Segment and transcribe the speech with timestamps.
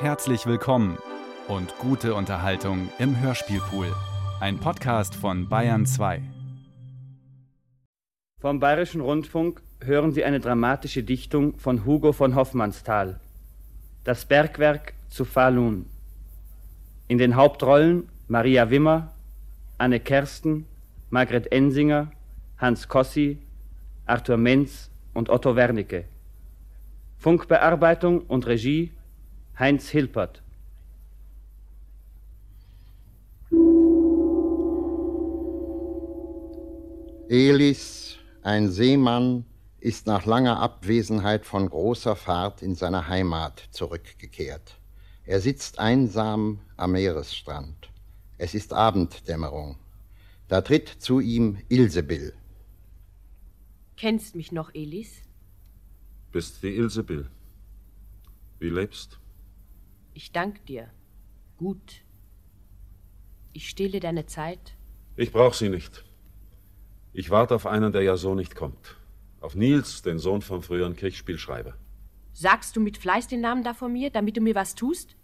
[0.00, 0.96] Herzlich willkommen
[1.46, 3.94] und gute Unterhaltung im Hörspielpool.
[4.40, 6.22] Ein Podcast von Bayern 2.
[8.40, 13.20] Vom Bayerischen Rundfunk hören Sie eine dramatische Dichtung von Hugo von Hoffmannsthal.
[14.02, 15.84] Das Bergwerk zu Falun.
[17.06, 19.12] In den Hauptrollen Maria Wimmer,
[19.76, 20.64] Anne Kersten,
[21.10, 22.10] Margret Ensinger,
[22.56, 23.36] Hans Kossi,
[24.06, 26.06] Arthur Menz und Otto Wernicke.
[27.18, 28.92] Funkbearbeitung und Regie
[29.60, 30.42] Heinz Hilpert.
[37.28, 39.44] Elis, ein Seemann,
[39.78, 44.80] ist nach langer Abwesenheit von großer Fahrt in seine Heimat zurückgekehrt.
[45.26, 47.90] Er sitzt einsam am Meeresstrand.
[48.38, 49.76] Es ist Abenddämmerung.
[50.48, 52.32] Da tritt zu ihm Ilsebill.
[53.98, 55.20] Kennst mich noch, Elis?
[56.32, 57.28] Bist die Ilsebill.
[58.58, 59.20] Wie lebst?
[60.14, 60.90] Ich dank dir.
[61.56, 62.02] Gut.
[63.52, 64.76] Ich stehle deine Zeit.
[65.16, 66.04] Ich brauch sie nicht.
[67.12, 68.96] Ich warte auf einen, der ja so nicht kommt.
[69.40, 71.74] Auf Nils, den Sohn vom früheren Kirchspielschreiber.
[72.32, 75.16] Sagst du mit Fleiß den Namen da von mir, damit du mir was tust?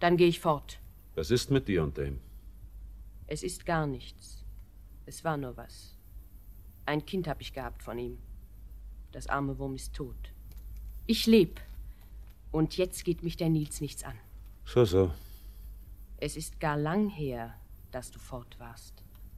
[0.00, 0.80] Dann gehe ich fort.
[1.14, 2.20] Was ist mit dir und dem?
[3.26, 4.44] Es ist gar nichts.
[5.06, 5.96] Es war nur was.
[6.84, 8.18] Ein Kind habe ich gehabt von ihm.
[9.12, 10.32] Das arme Wurm ist tot.
[11.06, 11.60] Ich leb.
[12.56, 14.14] Und jetzt geht mich der Nils nichts an.
[14.64, 15.12] So, so.
[16.16, 17.52] Es ist gar lang her,
[17.90, 18.94] dass du fort warst.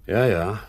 [0.06, 0.62] Ja, ja.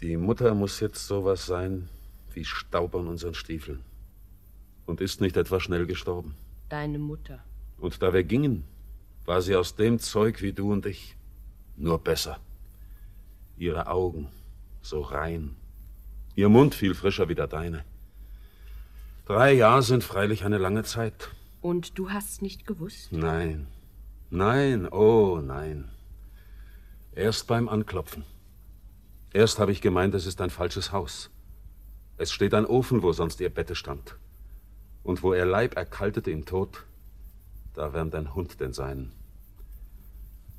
[0.00, 1.88] Die Mutter muss jetzt sowas sein
[2.34, 3.84] wie Staub an unseren Stiefeln.
[4.86, 6.34] Und ist nicht etwa schnell gestorben.
[6.68, 7.44] Deine Mutter.
[7.78, 8.64] Und da wir gingen,
[9.24, 11.14] war sie aus dem Zeug wie du und ich.
[11.76, 12.40] Nur besser.
[13.56, 14.26] Ihre Augen
[14.82, 15.54] so rein.
[16.34, 17.84] Ihr Mund viel frischer wie der deine.
[19.26, 21.30] Drei Jahre sind freilich eine lange Zeit.
[21.60, 23.12] Und du hast's nicht gewusst?
[23.12, 23.66] Nein.
[24.30, 25.90] Nein, oh nein.
[27.14, 28.24] Erst beim Anklopfen.
[29.32, 31.30] Erst habe ich gemeint, es ist ein falsches Haus.
[32.18, 34.16] Es steht ein Ofen, wo sonst ihr Bette stand.
[35.02, 36.84] Und wo ihr Leib erkaltete im Tod,
[37.74, 39.12] da wärmt ein Hund den seinen.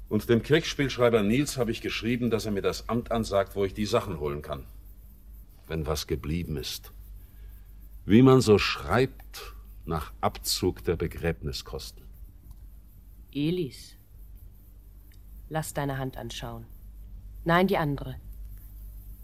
[0.09, 3.73] Und dem Kirchspielschreiber Nils habe ich geschrieben, dass er mir das Amt ansagt, wo ich
[3.73, 4.63] die Sachen holen kann.
[5.67, 6.91] Wenn was geblieben ist.
[8.05, 9.53] Wie man so schreibt
[9.87, 12.03] nach Abzug der Begräbniskosten.
[13.31, 13.95] Elis.
[15.49, 16.65] Lass deine Hand anschauen.
[17.45, 18.15] Nein, die andere.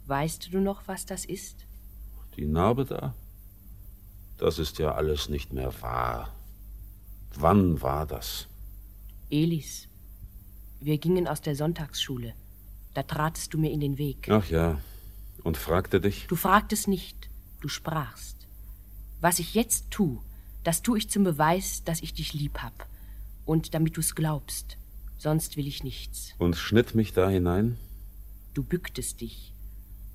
[0.06, 1.66] Weißt du noch, was das ist?
[2.38, 3.14] Die Narbe da?
[4.38, 6.34] Das ist ja alles nicht mehr wahr.
[7.36, 8.48] Wann war das?
[9.30, 9.88] Elis.
[10.80, 12.34] Wir gingen aus der Sonntagsschule.
[12.94, 14.30] Da tratst du mir in den Weg.
[14.30, 14.80] Ach ja.
[15.44, 16.28] Und fragte dich?
[16.28, 17.30] Du fragtest nicht,
[17.62, 18.48] du sprachst.
[19.20, 20.22] Was ich jetzt tu,
[20.64, 22.88] das tu ich zum Beweis, dass ich dich lieb hab.
[23.46, 24.78] Und damit du's glaubst.
[25.18, 26.34] Sonst will ich nichts.
[26.38, 27.78] Und schnitt mich da hinein?
[28.54, 29.54] Du bücktest dich.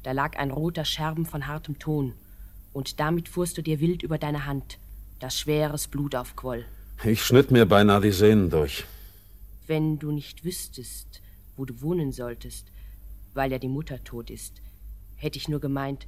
[0.02, 2.14] Da lag ein roter Scherben von hartem Ton.
[2.72, 4.78] Und damit fuhrst du dir wild über deine Hand,
[5.18, 6.64] das schweres Blut aufquoll.
[7.04, 8.84] Ich schnitt mir beinahe die Sehnen durch.
[9.66, 11.20] Wenn du nicht wüsstest,
[11.56, 12.68] wo du wohnen solltest,
[13.34, 14.62] weil ja die Mutter tot ist,
[15.16, 16.06] hätte ich nur gemeint,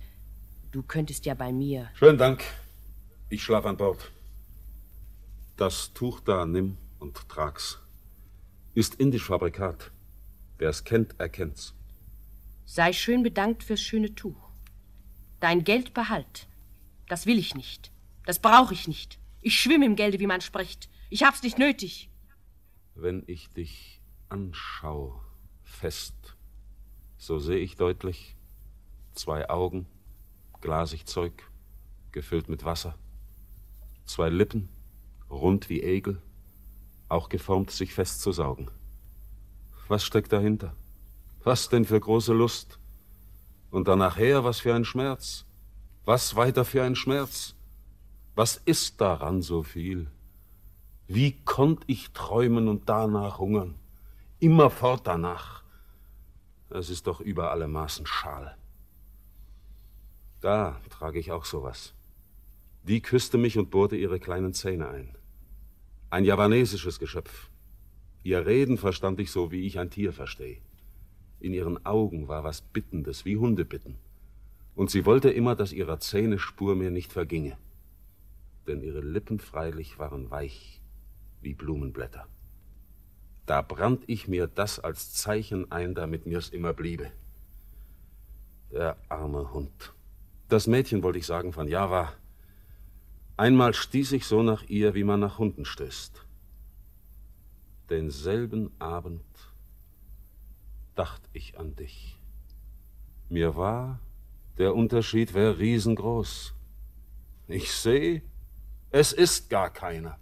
[0.73, 1.89] du könntest ja bei mir.
[1.95, 2.43] Schönen Dank.
[3.29, 4.11] Ich schlaf an Bord.
[5.61, 7.81] Das Tuch da nimm und trag's.
[8.73, 9.93] Ist indisch Fabrikat.
[10.57, 11.75] Wer's kennt, erkennt's.
[12.65, 14.53] Sei schön bedankt fürs schöne Tuch.
[15.39, 16.49] Dein Geld behalt.
[17.09, 17.93] Das will ich nicht.
[18.25, 19.19] Das brauch ich nicht.
[19.43, 20.89] Ich schwimm im Gelde, wie man spricht.
[21.11, 22.09] Ich hab's nicht nötig.
[22.95, 24.01] Wenn ich dich
[24.31, 25.21] anschau,
[25.63, 26.39] fest,
[27.19, 28.35] so seh ich deutlich
[29.13, 29.85] zwei Augen,
[30.63, 31.35] glasig Zeug,
[32.13, 32.97] gefüllt mit Wasser,
[34.07, 34.71] zwei Lippen,
[35.31, 36.21] rund wie Egel,
[37.09, 38.71] auch geformt, sich festzusaugen.
[39.89, 40.75] Was steckt dahinter?
[41.43, 42.79] Was denn für große Lust?
[43.71, 45.47] Und dann nachher, was für ein Schmerz?
[46.05, 47.55] Was weiter für ein Schmerz?
[48.35, 50.11] Was ist daran so viel?
[51.07, 53.75] Wie konnt ich träumen und danach hungern?
[54.39, 55.65] Immerfort danach.
[56.69, 58.57] Es ist doch über alle Maßen schal.
[60.41, 61.95] Da trage ich auch sowas.
[62.85, 65.17] Die küsste mich und bohrte ihre kleinen Zähne ein.
[66.13, 67.51] Ein javanesisches Geschöpf.
[68.25, 70.59] Ihr Reden verstand ich so, wie ich ein Tier verstehe.
[71.39, 73.97] In ihren Augen war was Bittendes, wie Hunde bitten.
[74.75, 77.57] Und sie wollte immer, dass ihrer Zähne Spur mir nicht verginge.
[78.67, 80.83] Denn ihre Lippen freilich waren weich,
[81.43, 82.27] wie Blumenblätter.
[83.47, 87.13] Da brannt ich mir das als Zeichen ein, damit mir's immer bliebe.
[88.73, 89.95] Der arme Hund.
[90.49, 92.13] Das Mädchen, wollte ich sagen, von Java.
[93.41, 96.27] Einmal stieß ich so nach ihr, wie man nach Hunden stößt.
[97.89, 99.25] Denselben Abend
[100.95, 102.21] dachte ich an dich.
[103.31, 103.99] Mir war,
[104.59, 106.53] der Unterschied wäre riesengroß.
[107.49, 108.21] Ich sehe,
[108.91, 110.19] es ist gar keiner.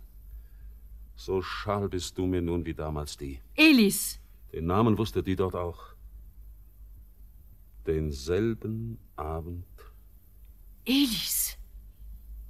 [1.17, 3.41] So schal bist du mir nun wie damals die.
[3.57, 4.21] Elis!
[4.53, 5.87] Den Namen wusste die dort auch.
[7.85, 9.67] Denselben Abend.
[10.85, 11.58] Elis!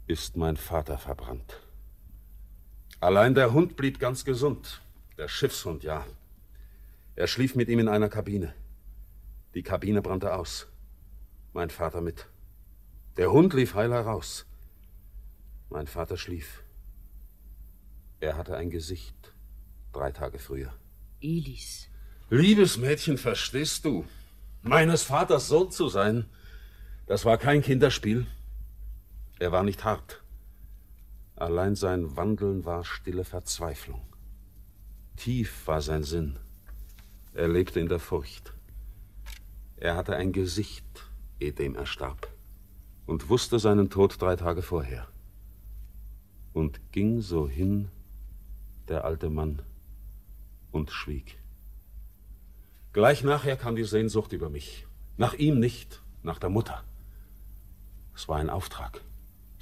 [0.09, 1.61] Ist mein Vater verbrannt.
[2.99, 4.81] Allein der Hund blieb ganz gesund.
[5.19, 6.07] Der Schiffshund, ja.
[7.15, 8.55] Er schlief mit ihm in einer Kabine.
[9.53, 10.67] Die Kabine brannte aus.
[11.53, 12.27] Mein Vater mit.
[13.19, 14.47] Der Hund lief heil heraus.
[15.69, 16.63] Mein Vater schlief.
[18.21, 19.35] Er hatte ein Gesicht.
[19.93, 20.73] Drei Tage früher.
[21.21, 21.89] Elis.
[22.31, 24.07] Liebes Mädchen, verstehst du?
[24.63, 26.25] Meines Vaters Sohn zu sein,
[27.07, 28.27] das war kein Kinderspiel.
[29.41, 30.23] Er war nicht hart.
[31.37, 34.03] Allein sein Wandeln war stille Verzweiflung.
[35.17, 36.41] Tief war sein Sinn.
[37.35, 38.53] Er lebte in der Furcht.
[39.77, 41.09] Er hatte ein Gesicht,
[41.39, 42.29] ehe er starb,
[43.07, 45.07] und wusste seinen Tod drei Tage vorher.
[46.53, 47.91] Und ging so hin,
[48.89, 49.63] der alte Mann,
[50.73, 51.39] und schwieg.
[52.93, 54.89] Gleich nachher kam die Sehnsucht über mich.
[55.17, 56.83] Nach ihm nicht, nach der Mutter.
[58.17, 59.01] Es war ein Auftrag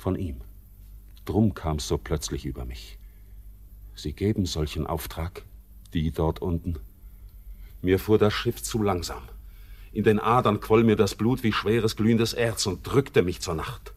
[0.06, 0.40] von ihm.
[1.24, 2.96] Drum kam's so plötzlich über mich.
[3.96, 5.42] Sie geben solchen Auftrag,
[5.94, 6.78] die dort unten.
[7.82, 9.24] Mir fuhr das Schiff zu langsam.
[9.90, 13.56] In den Adern quoll mir das Blut wie schweres glühendes Erz und drückte mich zur
[13.56, 13.94] Nacht.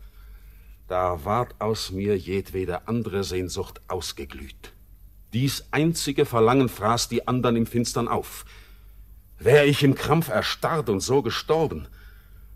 [0.87, 4.73] Da ward aus mir jedwede andere Sehnsucht ausgeglüht.
[5.31, 8.45] Dies einzige Verlangen fraß die andern im Finstern auf.
[9.37, 11.87] Wär ich im Krampf erstarrt und so gestorben,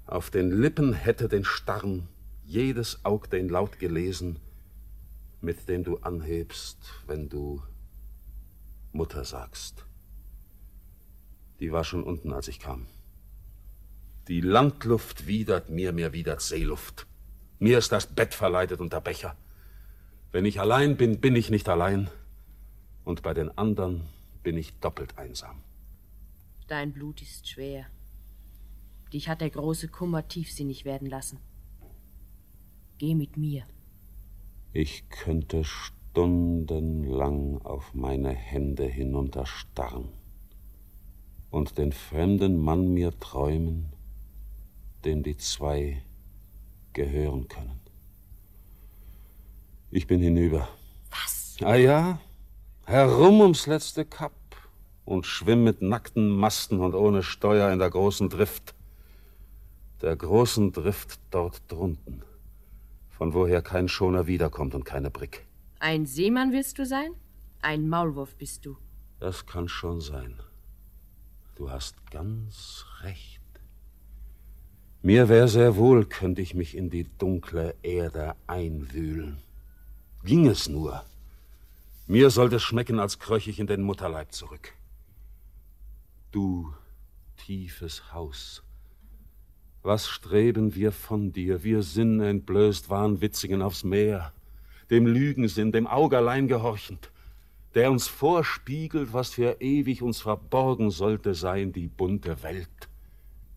[0.07, 2.07] auf den Lippen hätte den Starren
[2.53, 4.39] jedes Aug den Laut gelesen,
[5.41, 6.77] mit dem du anhebst,
[7.07, 7.63] wenn du
[8.91, 9.85] Mutter sagst.
[11.59, 12.85] Die war schon unten, als ich kam.
[14.27, 17.07] Die Landluft widert mir, mir widert Seeluft.
[17.59, 19.35] Mir ist das Bett verleidet und der Becher.
[20.31, 22.09] Wenn ich allein bin, bin ich nicht allein.
[23.03, 24.07] Und bei den anderen
[24.43, 25.61] bin ich doppelt einsam.
[26.67, 27.87] Dein Blut ist schwer.
[29.11, 31.39] Dich hat der große Kummer tiefsinnig werden lassen.
[33.05, 33.63] Geh mit mir.
[34.71, 40.07] Ich könnte stundenlang auf meine Hände hinunterstarren
[41.51, 43.91] und den fremden Mann mir träumen,
[45.03, 46.01] dem die zwei
[46.93, 47.81] gehören können.
[49.91, 50.69] Ich bin hinüber.
[51.11, 51.57] Was?
[51.61, 52.21] Ah ja,
[52.85, 54.31] herum ums letzte Kap
[55.03, 58.73] und schwimm mit nackten Masten und ohne Steuer in der großen Drift.
[60.01, 62.23] Der großen Drift dort drunten,
[63.23, 65.45] von woher kein Schoner wiederkommt und keine Brick.
[65.79, 67.11] Ein Seemann willst du sein?
[67.61, 68.75] Ein Maulwurf bist du.
[69.21, 70.41] Das kann schon sein.
[71.55, 73.39] Du hast ganz recht.
[75.01, 79.37] Mir wär sehr wohl, könnte ich mich in die dunkle Erde einwühlen.
[80.25, 81.05] Ging es nur.
[82.07, 84.73] Mir sollte es schmecken, als kröch ich in den Mutterleib zurück.
[86.31, 86.73] Du,
[87.37, 88.63] tiefes Haus,
[89.83, 94.33] was streben wir von dir, wir sinnentblößt Wahnwitzigen aufs Meer,
[94.89, 97.11] dem Lügensinn, dem Aug allein gehorchend,
[97.75, 102.89] der uns vorspiegelt, was für ewig uns verborgen sollte sein, die bunte Welt,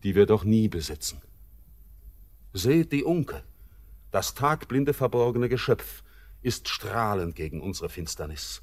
[0.03, 1.21] die wir doch nie besitzen.
[2.53, 3.43] Seht die Unke,
[4.11, 6.03] das tagblinde verborgene Geschöpf,
[6.41, 8.61] ist strahlend gegen unsere Finsternis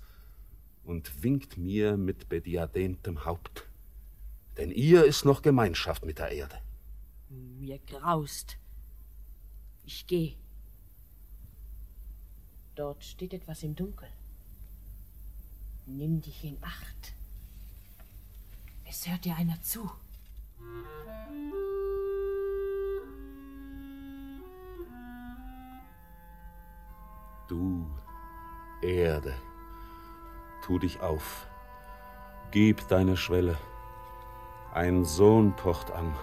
[0.85, 3.67] und winkt mir mit bediademtem Haupt.
[4.59, 6.64] Denn ihr ist noch Gemeinschaft mit der Erde.
[7.59, 8.57] Mir graust.
[9.85, 10.37] Ich geh.
[12.75, 14.09] Dort steht etwas im Dunkel.
[15.87, 17.15] Nimm dich in Acht.
[18.85, 19.91] Es hört dir einer zu.
[27.49, 27.87] Du
[28.81, 29.35] Erde,
[30.65, 31.47] tu dich auf,
[32.51, 33.59] gib deine Schwelle,
[34.73, 36.15] ein Sohn pocht an.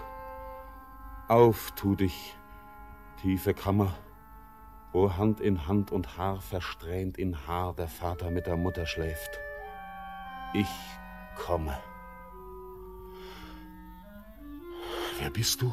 [1.32, 2.36] Auf, tu dich,
[3.22, 3.96] tiefe Kammer,
[4.92, 9.40] wo Hand in Hand und Haar versträhnt in Haar der Vater mit der Mutter schläft.
[10.52, 10.68] Ich
[11.34, 11.78] komme.
[15.20, 15.72] Wer bist du,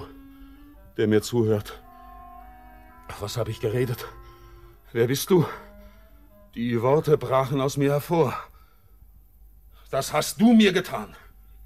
[0.96, 1.84] der mir zuhört?
[3.20, 4.08] Was habe ich geredet?
[4.94, 5.46] Wer bist du?
[6.56, 8.34] Die Worte brachen aus mir hervor.
[9.92, 11.14] Das hast du mir getan.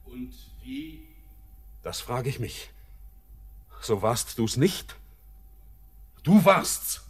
[0.05, 0.33] Und
[0.63, 1.07] wie?
[1.83, 2.72] Das frage ich mich.
[3.83, 4.95] So warst du's nicht?
[6.23, 7.01] Du warst's.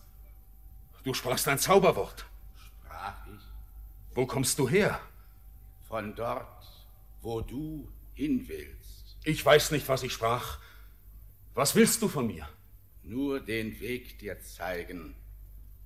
[1.03, 2.25] Du sprachst ein Zauberwort.
[2.55, 4.99] Sprach ich Wo kommst du her?
[5.87, 6.65] von dort,
[7.21, 9.15] wo du hin willst.
[9.23, 10.57] Ich weiß nicht, was ich sprach.
[11.53, 12.49] Was willst du von mir?
[13.03, 15.13] Nur den Weg dir zeigen.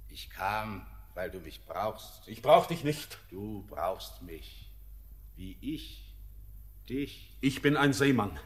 [0.08, 2.26] Ich kam, weil du mich brauchst.
[2.30, 3.18] Ich brauch dich nicht.
[3.30, 4.72] Du brauchst mich,
[5.36, 6.16] wie ich
[6.88, 7.36] dich.
[7.42, 8.40] Ich bin ein Seemann.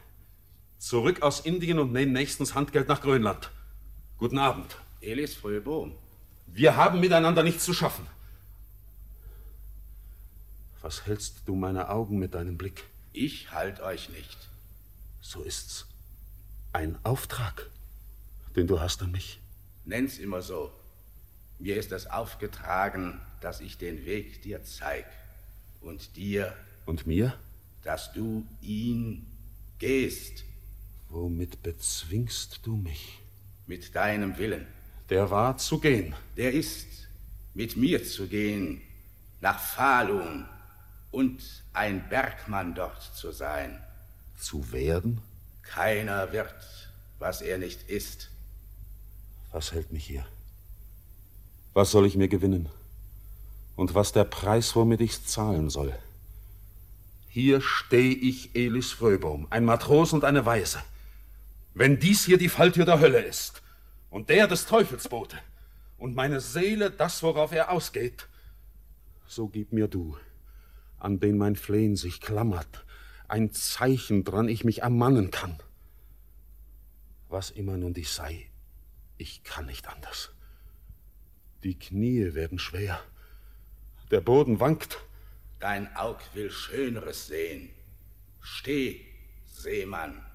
[0.82, 3.52] Zurück aus Indien und nehme nächstens Handgeld nach Grönland.
[4.18, 4.78] Guten Abend.
[5.00, 5.94] Elis Fröbohm.
[6.48, 8.04] Wir haben miteinander nichts zu schaffen.
[10.80, 12.82] Was hältst du meine Augen mit deinem Blick?
[13.12, 14.36] Ich halt euch nicht.
[15.20, 15.86] So ist's.
[16.72, 17.70] Ein Auftrag,
[18.56, 19.38] den du hast an mich.
[19.84, 20.72] Nenn's immer so.
[21.60, 25.06] Mir ist es aufgetragen, dass ich den Weg dir zeig.
[25.80, 26.56] Und dir.
[26.86, 27.38] Und mir?
[27.84, 29.28] Dass du ihn
[29.78, 30.42] gehst.
[31.12, 33.20] Womit bezwingst du mich?
[33.66, 34.66] Mit deinem Willen.
[35.10, 36.14] Der war zu gehen.
[36.38, 36.86] Der ist,
[37.52, 38.80] mit mir zu gehen,
[39.42, 40.46] nach Falun
[41.10, 41.42] und
[41.74, 43.78] ein Bergmann dort zu sein.
[44.38, 45.20] Zu werden?
[45.60, 46.54] Keiner wird,
[47.18, 48.30] was er nicht ist.
[49.50, 50.24] Was hält mich hier?
[51.74, 52.70] Was soll ich mir gewinnen?
[53.76, 55.94] Und was der Preis, womit ich's zahlen soll?
[57.28, 60.82] Hier steh ich, Elis Fröbaum, ein Matros und eine Weise.
[61.74, 63.62] Wenn dies hier die Falltür der Hölle ist
[64.10, 65.38] und der des Teufelsbote
[65.96, 68.28] und meine Seele das, worauf er ausgeht,
[69.26, 70.16] so gib mir du,
[70.98, 72.84] an den mein Flehen sich klammert,
[73.26, 75.58] ein Zeichen, dran ich mich ermannen kann.
[77.30, 78.50] Was immer nun dies sei,
[79.16, 80.34] ich kann nicht anders.
[81.62, 83.00] Die Knie werden schwer,
[84.10, 84.98] der Boden wankt.
[85.58, 87.70] Dein Aug will Schöneres sehen.
[88.40, 89.00] Steh,
[89.46, 90.31] Seemann.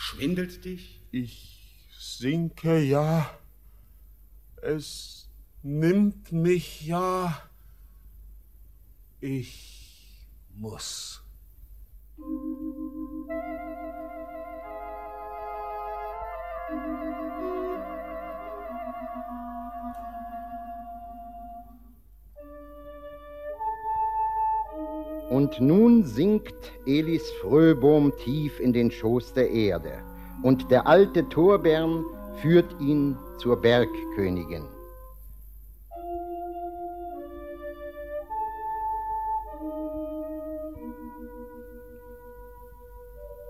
[0.00, 1.02] Schwindelt dich?
[1.10, 3.36] Ich sinke, ja.
[4.62, 5.28] Es
[5.64, 7.36] nimmt mich, ja.
[9.20, 11.20] Ich muss.
[25.38, 30.02] Und nun sinkt Elis Fröbohm tief in den Schoß der Erde,
[30.42, 32.04] und der alte Torbern
[32.42, 34.64] führt ihn zur Bergkönigin.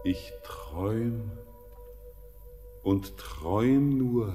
[0.05, 1.31] Ich träum
[2.83, 4.35] und träum nur,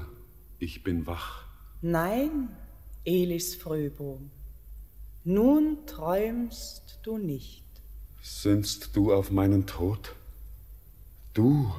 [0.57, 1.45] ich bin wach.
[1.83, 2.50] Nein,
[3.05, 4.31] Elis Fröbohm,
[5.24, 7.63] nun träumst du nicht.
[8.22, 10.15] Sinnst du auf meinen Tod?
[11.34, 11.74] Du,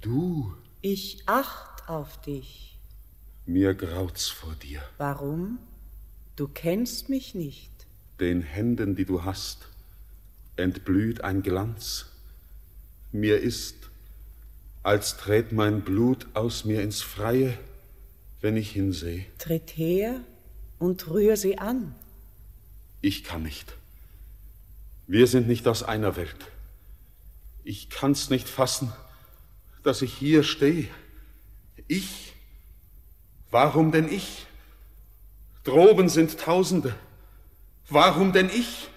[0.00, 0.54] du.
[0.82, 2.78] Ich acht auf dich.
[3.46, 4.82] Mir graut's vor dir.
[4.98, 5.58] Warum?
[6.36, 7.70] Du kennst mich nicht.
[8.20, 9.68] Den Händen, die du hast,
[10.56, 12.06] entblüht ein Glanz.
[13.12, 13.90] Mir ist,
[14.82, 17.58] als tret mein Blut aus mir ins Freie,
[18.40, 19.26] wenn ich hinseh.
[19.38, 20.20] Tritt her
[20.78, 21.94] und rühr sie an.
[23.00, 23.76] Ich kann nicht.
[25.06, 26.50] Wir sind nicht aus einer Welt.
[27.62, 28.92] Ich kann's nicht fassen,
[29.82, 30.88] dass ich hier stehe.
[31.88, 32.34] Ich?
[33.50, 34.46] Warum denn ich?
[35.64, 36.94] Droben sind Tausende.
[37.88, 38.88] Warum denn ich?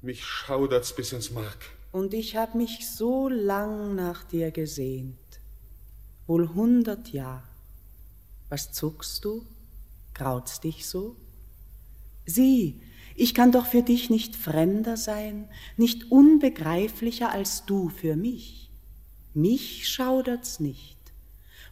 [0.00, 1.58] Mich schaudert's bis ins Mark.
[1.92, 5.16] Und ich hab mich so lang nach dir gesehnt.
[6.26, 7.42] Wohl hundert Jahr.
[8.48, 9.46] Was zuckst du?
[10.22, 11.16] Graut's dich so?
[12.26, 12.80] Sieh,
[13.16, 18.70] ich kann doch für dich nicht fremder sein, nicht unbegreiflicher als du für mich.
[19.34, 20.96] Mich schaudert's nicht.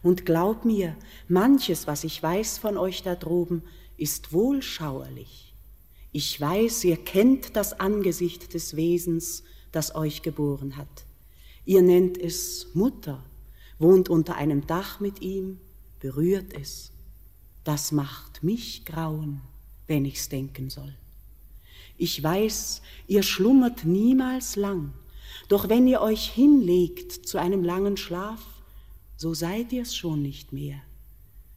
[0.03, 0.97] Und glaub mir,
[1.29, 3.63] manches, was ich weiß von euch da droben,
[3.95, 5.55] ist wohl schauerlich.
[6.11, 11.05] Ich weiß, ihr kennt das Angesicht des Wesens, das euch geboren hat.
[11.63, 13.23] Ihr nennt es Mutter,
[13.79, 15.61] wohnt unter einem Dach mit ihm,
[16.01, 16.91] berührt es.
[17.63, 19.41] Das macht mich grauen,
[19.87, 20.95] wenn ich's denken soll.
[21.97, 24.93] Ich weiß, ihr schlummert niemals lang,
[25.47, 28.41] doch wenn ihr euch hinlegt zu einem langen Schlaf,
[29.17, 30.81] so seid ihr's schon nicht mehr.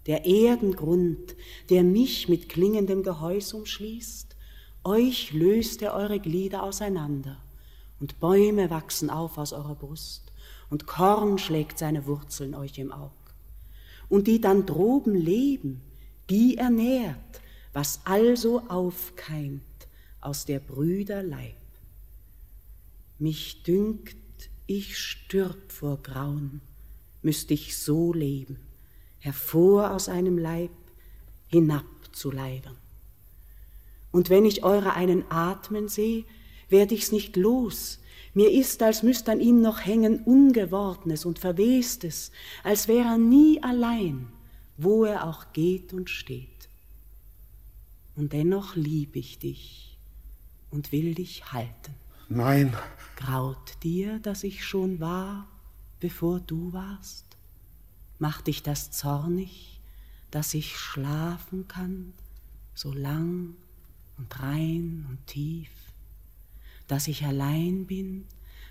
[0.06, 1.34] Der Erdengrund,
[1.70, 4.36] der mich mit klingendem Gehäus umschließt,
[4.84, 7.38] euch löst er eure Glieder auseinander,
[8.00, 10.30] und Bäume wachsen auf aus eurer Brust,
[10.68, 13.12] und Korn schlägt seine Wurzeln euch im Aug.
[14.10, 15.80] Und die dann droben leben,
[16.30, 17.16] die ernährt,
[17.72, 19.62] was also aufkeimt
[20.20, 21.56] aus der Brüder Leib.
[23.18, 24.16] Mich dünkt,
[24.66, 26.60] ich stürb vor Grauen,
[27.22, 28.58] müsst ich so leben,
[29.18, 30.70] hervor aus einem Leib,
[31.46, 32.76] hinab zu Leibern.
[34.10, 36.24] Und wenn ich eure einen atmen seh,
[36.68, 38.00] werd ich's nicht los.
[38.32, 42.30] Mir ist, als müsst an ihm noch hängen Ungewordnes und Verwestes,
[42.62, 44.28] als wär er nie allein,
[44.76, 46.68] wo er auch geht und steht.
[48.16, 49.98] Und dennoch lieb ich dich
[50.70, 51.94] und will dich halten.
[52.28, 52.74] Nein.
[53.16, 55.48] Graut dir, dass ich schon war,
[56.00, 57.24] bevor du warst?
[58.18, 59.80] Macht dich das zornig,
[60.30, 62.12] dass ich schlafen kann,
[62.74, 63.54] so lang
[64.16, 65.70] und rein und tief?
[66.88, 68.26] Dass ich allein bin,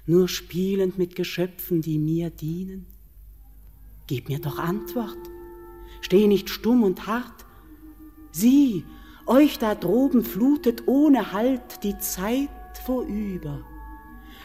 [0.06, 2.86] nur spielend mit Geschöpfen, die mir dienen?
[4.08, 5.33] Gib mir doch Antwort.
[6.02, 7.46] Steh nicht stumm und hart.
[8.32, 8.86] Sieh,
[9.26, 12.50] euch da droben flutet ohne Halt die Zeit
[12.86, 13.64] vorüber.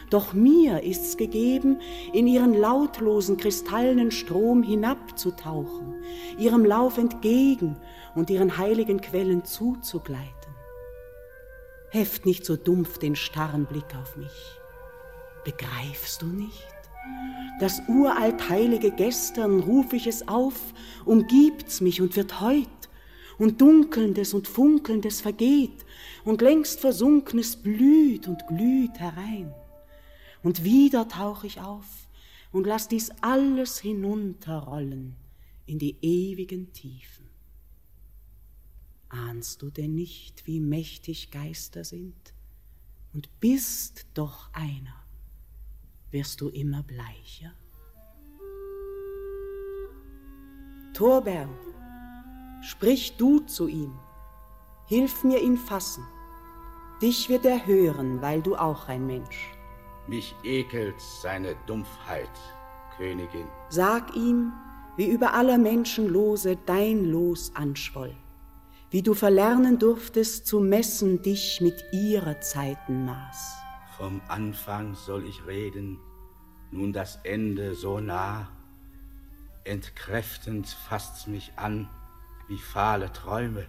[0.09, 1.79] Doch mir ist's gegeben,
[2.13, 5.95] in ihren lautlosen kristallenen Strom hinabzutauchen,
[6.37, 7.77] ihrem Lauf entgegen
[8.15, 10.33] und ihren heiligen Quellen zuzugleiten.
[11.91, 14.59] Heft nicht so dumpf den starren Blick auf mich.
[15.43, 16.78] Begreifst du nicht?
[17.59, 20.73] Das uralt heilige Gestern ruf ich es auf,
[21.05, 22.67] umgibt's mich und wird heut,
[23.37, 25.85] und Dunkelndes und Funkelndes vergeht,
[26.23, 29.53] und längst Versunkenes blüht und glüht herein.
[30.43, 31.85] Und wieder tauch ich auf
[32.51, 35.15] und lass dies alles hinunterrollen
[35.65, 37.29] in die ewigen Tiefen.
[39.09, 42.33] Ahnst du denn nicht, wie mächtig Geister sind?
[43.13, 44.98] Und bist doch einer,
[46.11, 47.53] wirst du immer bleicher?
[50.93, 51.49] Torbern,
[52.61, 53.93] sprich du zu ihm,
[54.87, 56.03] hilf mir ihn fassen.
[57.01, 59.51] Dich wird er hören, weil du auch ein Mensch.
[60.07, 62.29] Mich ekelt seine Dumpfheit,
[62.97, 63.47] Königin.
[63.69, 64.51] Sag ihm,
[64.97, 68.15] wie über aller Menschen Lose dein Los anschwoll
[68.91, 73.68] wie du verlernen durftest zu messen dich mit ihrer Zeitenmaß.
[73.99, 75.99] Vom Anfang soll ich reden,
[76.71, 78.49] nun das Ende so nah.
[79.65, 81.87] Entkräftend fasst's mich an,
[82.47, 83.67] wie fahle Träume.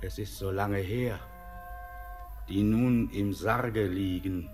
[0.00, 1.20] Es ist so lange her,
[2.48, 4.50] die nun im Sarge liegen.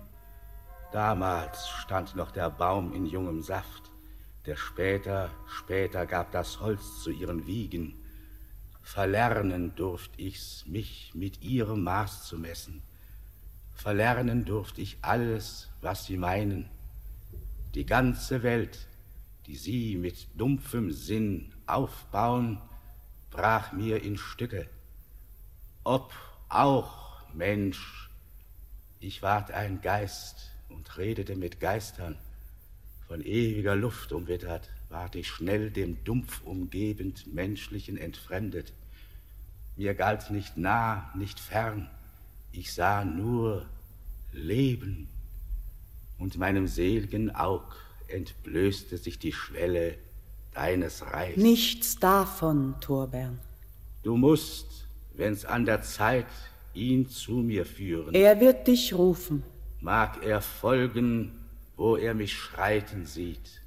[0.91, 3.89] Damals stand noch der Baum in jungem Saft,
[4.45, 8.03] der später, später gab das Holz zu ihren Wiegen
[8.83, 12.83] Verlernen durft ich's, mich mit ihrem Maß zu messen.
[13.83, 16.69] Verlernen durft ich alles, was sie meinen.
[17.75, 18.87] Die ganze Welt,
[19.45, 22.61] die sie mit dumpfem Sinn aufbauen,
[23.29, 24.69] brach mir in Stücke.
[25.83, 26.13] Ob
[26.47, 28.09] auch Mensch,
[29.01, 32.15] ich ward ein Geist und redete mit Geistern,
[33.09, 38.71] von ewiger Luft umwittert, ward ich schnell dem dumpf umgebend Menschlichen entfremdet.
[39.75, 41.89] Mir galt nicht nah, nicht fern,
[42.53, 43.65] ich sah nur
[44.33, 45.09] Leben,
[46.23, 47.75] und meinem selgen Aug
[48.07, 49.97] entblößte sich die Schwelle
[50.53, 51.37] deines Reichs.
[51.37, 53.39] Nichts davon, Torbern.
[54.03, 56.27] Du musst, wenn's an der Zeit,
[56.73, 58.13] ihn zu mir führen.
[58.13, 59.43] Er wird dich rufen.
[59.81, 61.39] Mag er folgen,
[61.75, 63.61] wo er mich schreiten sieht.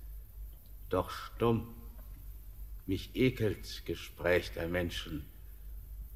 [0.88, 1.68] Doch stumm,
[2.86, 5.26] mich ekelt Gespräch der Menschen.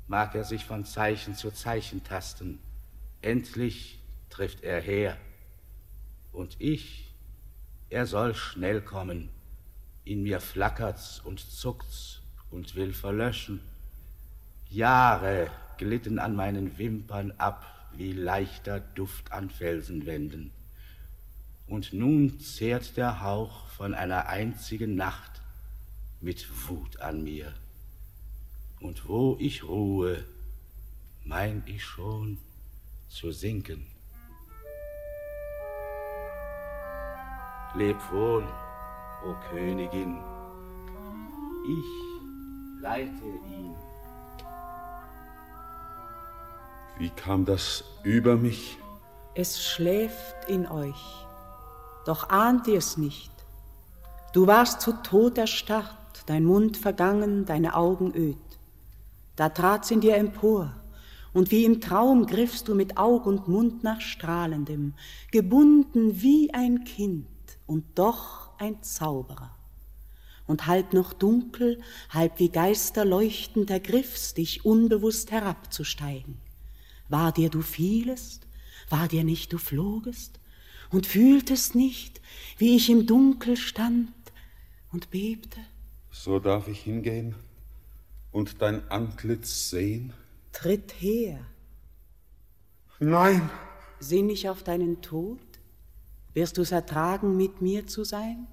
[0.07, 2.61] Mag er sich von Zeichen zu Zeichen tasten,
[3.21, 4.00] endlich
[4.31, 5.17] trifft er her.
[6.33, 7.13] Und ich,
[7.91, 9.29] er soll schnell kommen,
[10.05, 13.61] in mir flackert's und zuckt's und will verlöschen.
[14.69, 20.53] Jahre glitten an meinen Wimpern ab wie leichter Duft an Felsenwänden
[21.71, 25.41] und nun zehrt der Hauch von einer einzigen Nacht
[26.21, 27.55] mit Wut an mir.
[28.81, 30.25] Und wo ich ruhe,
[31.25, 32.39] mein ich schon
[33.09, 33.87] zu sinken.
[37.75, 38.45] Leb wohl,
[39.25, 40.19] o Königin,
[41.67, 43.75] ich leite ihn.
[46.99, 48.79] Wie kam das über mich?
[49.35, 51.21] Es schläft in euch
[52.05, 53.31] doch ahnt ihr's nicht.
[54.33, 58.37] Du warst zu Tod erstarrt, dein Mund vergangen, deine Augen öd.
[59.37, 60.73] Da trat's in dir empor,
[61.33, 64.95] und wie im Traum griffst du mit Aug und Mund nach Strahlendem,
[65.31, 67.27] gebunden wie ein Kind
[67.71, 69.57] und doch ein Zauberer.
[70.47, 76.37] Und halb noch dunkel, halb wie Geister leuchtend ergriffst dich unbewusst herabzusteigen.
[77.09, 78.47] War dir du fielest?
[78.89, 80.41] War dir nicht du flogest?
[80.91, 82.21] und fühltest nicht,
[82.59, 84.13] wie ich im Dunkel stand
[84.93, 85.61] und bebte?
[86.11, 87.35] So darf ich hingehen
[88.33, 90.13] und dein Antlitz sehen?
[90.53, 91.41] Tritt her,
[92.99, 93.49] Nein.
[93.99, 95.39] Sinn ich auf deinen Tod?
[96.41, 98.47] Wirst du's ertragen, mit mir zu sein?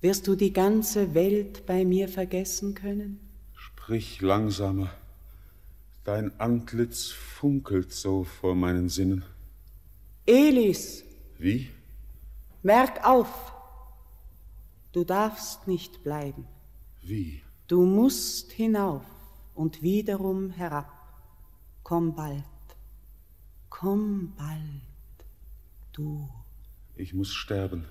[0.00, 3.18] Wirst du die ganze Welt bei mir vergessen können?
[3.52, 4.92] Sprich langsamer.
[6.04, 9.24] Dein Antlitz funkelt so vor meinen Sinnen.
[10.24, 11.02] Elis!
[11.36, 11.70] Wie?
[12.62, 13.54] Merk auf!
[14.92, 16.46] Du darfst nicht bleiben.
[17.02, 17.42] Wie?
[17.66, 19.04] Du musst hinauf
[19.56, 20.92] und wiederum herab.
[21.82, 22.44] Komm bald.
[23.68, 25.26] Komm bald.
[25.90, 26.28] Du.
[27.00, 27.86] Ich muss sterben,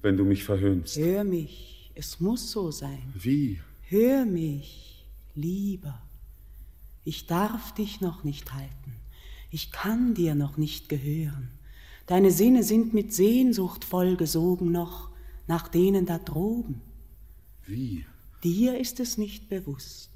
[0.00, 0.96] wenn du mich verhöhnst.
[0.96, 1.90] Hör mich.
[1.94, 3.12] Es muss so sein.
[3.14, 3.60] Wie?
[3.82, 6.00] Hör mich, lieber.
[7.04, 8.94] Ich darf dich noch nicht halten.
[9.50, 11.50] Ich kann dir noch nicht gehören.
[12.06, 15.10] Deine Sinne sind mit Sehnsucht vollgesogen noch
[15.46, 16.80] nach denen da droben.
[17.66, 18.06] Wie?
[18.42, 20.10] Dir ist es nicht bewusst.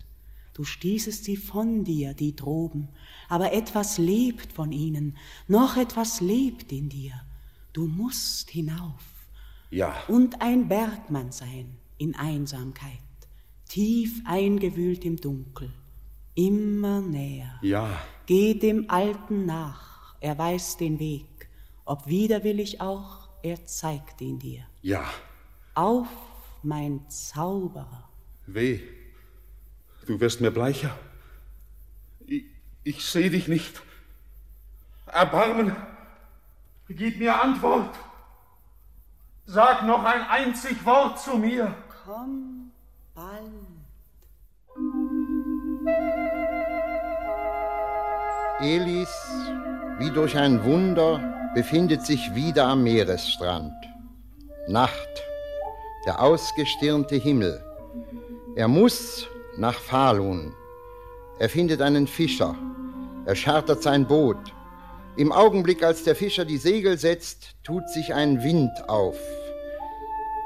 [0.55, 2.89] Du stießest sie von dir, die droben,
[3.29, 7.26] aber etwas lebt von ihnen, noch etwas lebt in dir.
[7.77, 9.05] Du musst hinauf.
[9.69, 10.03] Ja.
[10.09, 12.89] Und ein Bergmann sein in Einsamkeit,
[13.69, 15.71] tief eingewühlt im Dunkel,
[16.35, 17.59] immer näher.
[17.61, 18.03] Ja.
[18.25, 21.51] Geh dem Alten nach, er weiß den Weg,
[21.85, 24.65] ob widerwillig auch, er zeigt ihn dir.
[24.81, 25.05] Ja.
[25.75, 26.09] Auf,
[26.63, 28.09] mein Zauberer.
[28.47, 28.81] Weh.
[30.07, 30.99] Du wirst mir bleicher.
[32.25, 32.45] Ich,
[32.85, 33.83] ich sehe dich nicht.
[35.05, 35.77] Erbarmen.
[36.89, 37.97] Gib mir Antwort.
[39.45, 41.75] Sag noch ein einzig Wort zu mir.
[42.05, 42.71] Komm
[43.15, 43.67] bald.
[48.61, 49.11] Elis,
[49.99, 53.75] wie durch ein Wunder, befindet sich wieder am Meeresstrand.
[54.69, 55.25] Nacht,
[56.07, 57.63] der ausgestirnte Himmel.
[58.55, 60.55] Er muss nach Falun.
[61.39, 62.55] Er findet einen Fischer.
[63.25, 64.56] Er chartert sein Boot.
[65.19, 69.19] Im Augenblick, als der Fischer die Segel setzt, tut sich ein Wind auf.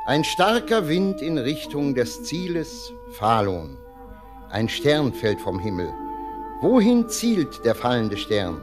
[0.07, 3.79] Ein starker Wind in Richtung des Zieles Falun.
[4.49, 5.93] Ein Stern fällt vom Himmel.
[6.61, 8.61] Wohin zielt der fallende Stern?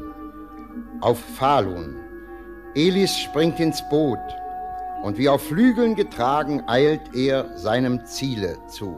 [1.02, 1.98] Auf Falun.
[2.74, 4.18] Elis springt ins Boot
[5.04, 8.96] und wie auf Flügeln getragen eilt er seinem Ziele zu.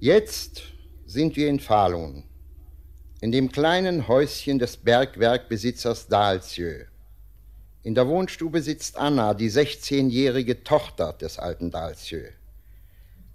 [0.00, 0.62] Jetzt
[1.10, 2.22] sind wir in Falun,
[3.20, 6.84] in dem kleinen Häuschen des Bergwerkbesitzers Dalsjö.
[7.82, 12.28] In der Wohnstube sitzt Anna, die 16-jährige Tochter des alten Dalsjö.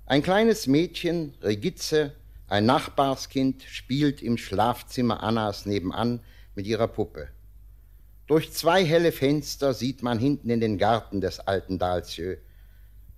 [0.06, 2.14] Ein kleines Mädchen, Regitze,
[2.48, 6.22] ein Nachbarskind, spielt im Schlafzimmer Annas nebenan
[6.56, 7.28] mit ihrer Puppe.
[8.26, 12.38] Durch zwei helle Fenster sieht man hinten in den Garten des alten Dalsjö.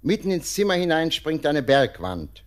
[0.02, 2.44] Mitten ins Zimmer hinein springt eine Bergwand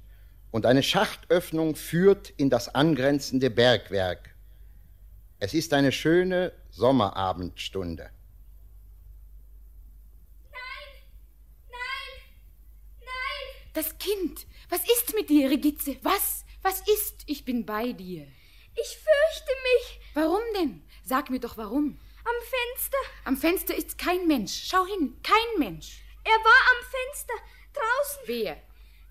[0.50, 4.34] und eine Schachtöffnung führt in das angrenzende Bergwerk.
[5.38, 8.10] Es ist eine schöne Sommerabendstunde.
[13.72, 14.46] Das Kind.
[14.68, 15.96] Was ist mit dir, Regitze?
[16.02, 16.44] Was?
[16.62, 17.22] Was ist?
[17.26, 18.26] Ich bin bei dir.
[18.74, 20.00] Ich fürchte mich.
[20.14, 20.82] Warum denn?
[21.04, 21.98] Sag mir doch warum.
[22.24, 22.98] Am Fenster.
[23.24, 24.64] Am Fenster ist kein Mensch.
[24.66, 26.02] Schau hin, kein Mensch.
[26.24, 27.34] Er war am Fenster.
[27.72, 28.22] Draußen.
[28.26, 28.56] Wer?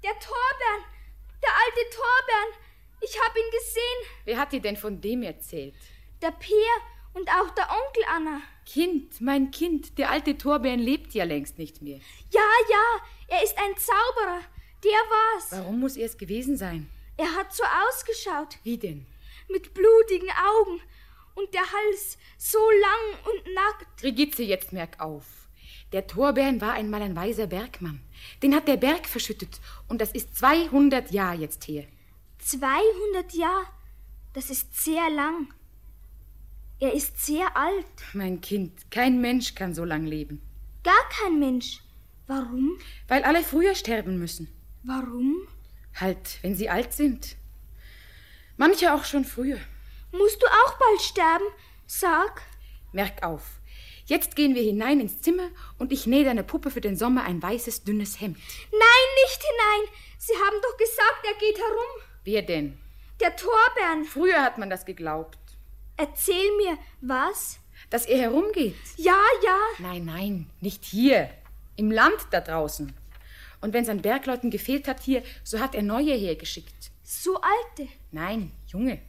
[0.04, 0.99] Der Torbern.
[1.42, 2.60] Der alte Torbern.
[3.02, 4.24] Ich hab ihn gesehen.
[4.26, 5.76] Wer hat dir denn von dem erzählt?
[6.22, 6.76] Der Peer
[7.14, 8.42] und auch der Onkel Anna.
[8.66, 12.00] Kind, mein Kind, der alte Torbären lebt ja längst nicht mehr.
[12.32, 14.42] Ja, ja, er ist ein Zauberer.
[14.84, 15.52] Der war's.
[15.52, 16.90] Warum muss er es gewesen sein?
[17.18, 18.58] Er hat so ausgeschaut.
[18.64, 19.06] Wie denn?
[19.50, 20.82] Mit blutigen Augen
[21.36, 24.04] und der Hals so lang und nackt.
[24.04, 25.26] Regitze, jetzt merk auf.
[25.92, 28.02] Der Torbären war einmal ein weiser Bergmann.
[28.42, 31.86] Den hat der Berg verschüttet und das ist 200 Jahre jetzt her.
[32.40, 33.66] 200 Jahre?
[34.34, 35.54] Das ist sehr lang.
[36.80, 37.86] Er ist sehr alt.
[38.14, 40.42] Mein Kind, kein Mensch kann so lang leben.
[40.84, 41.82] Gar kein Mensch.
[42.28, 42.78] Warum?
[43.08, 44.48] Weil alle früher sterben müssen.
[44.84, 45.48] Warum?
[45.96, 47.36] Halt, wenn sie alt sind.
[48.56, 49.60] Manche auch schon früher.
[50.12, 51.46] Musst du auch bald sterben?
[51.86, 52.42] Sag.
[52.92, 53.59] Merk auf.
[54.10, 57.44] Jetzt gehen wir hinein ins Zimmer und ich nähe deiner Puppe für den Sommer ein
[57.44, 58.38] weißes, dünnes Hemd.
[58.72, 59.96] Nein, nicht hinein.
[60.18, 62.02] Sie haben doch gesagt, er geht herum.
[62.24, 62.80] Wer denn?
[63.22, 64.06] Der Torbern.
[64.06, 65.38] Früher hat man das geglaubt.
[65.96, 67.60] Erzähl mir, was?
[67.92, 68.74] Dass er herumgeht.
[68.98, 69.58] Ja, ja.
[69.78, 71.30] Nein, nein, nicht hier.
[71.76, 72.92] Im Land da draußen.
[73.62, 76.90] Und wenn es an Bergleuten gefehlt hat hier, so hat er neue hergeschickt.
[77.04, 77.92] So alte?
[78.12, 79.02] Nein, junge.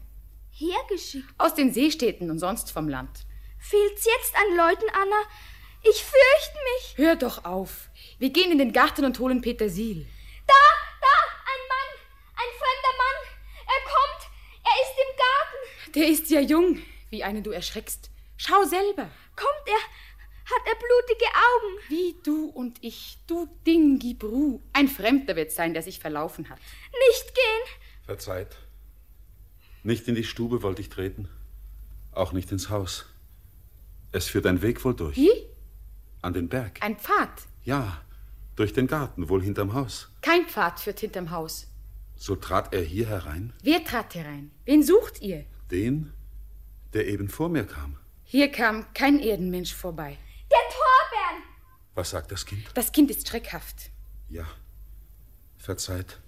[0.51, 1.25] Hergeschickt?
[1.39, 3.25] Aus den Seestädten und sonst vom Land.
[3.61, 5.23] Fehlt's jetzt an Leuten, Anna?
[5.83, 6.99] Ich fürchte mich.
[6.99, 7.89] Hör doch auf.
[8.19, 10.07] Wir gehen in den Garten und holen Petersil.
[10.47, 10.55] Da,
[11.01, 11.17] da,
[11.53, 11.91] ein Mann,
[12.35, 13.19] ein fremder Mann.
[13.67, 14.11] Er kommt
[15.95, 16.79] Der ist ja jung,
[17.11, 18.11] wie einen du erschreckst.
[18.37, 19.11] Schau selber.
[19.35, 19.75] Kommt er?
[20.55, 21.79] Hat er blutige Augen?
[21.89, 24.63] Wie du und ich, du Dingibru.
[24.73, 26.59] Ein Fremder wird sein, der sich verlaufen hat.
[27.09, 27.81] Nicht gehen.
[28.05, 28.57] Verzeiht.
[29.83, 31.29] Nicht in die Stube wollte ich treten.
[32.13, 33.07] Auch nicht ins Haus.
[34.13, 35.17] Es führt ein Weg wohl durch.
[35.17, 35.47] Wie?
[36.23, 36.79] An den Berg.
[36.83, 37.31] Ein Pfad.
[37.63, 38.03] Ja,
[38.57, 40.11] durch den Garten, wohl hinterm Haus.
[40.21, 41.69] Kein Pfad führt hinterm Haus.
[42.17, 43.53] So trat er hier herein?
[43.63, 44.51] Wer trat herein?
[44.65, 45.47] Wen sucht ihr?
[45.71, 46.13] Den,
[46.93, 47.97] der eben vor mir kam.
[48.25, 50.19] Hier kam kein Erdenmensch vorbei.
[50.51, 51.43] Der Torbern!
[51.95, 52.65] Was sagt das Kind?
[52.75, 53.91] Das Kind ist schreckhaft.
[54.29, 54.47] Ja.
[55.57, 56.21] Verzeiht.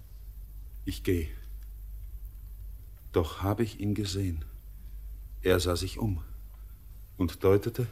[0.85, 1.29] Ich gehe.
[3.11, 4.45] Doch habe ich ihn gesehen.
[5.41, 6.23] Er sah sich um
[7.17, 7.87] und deutete.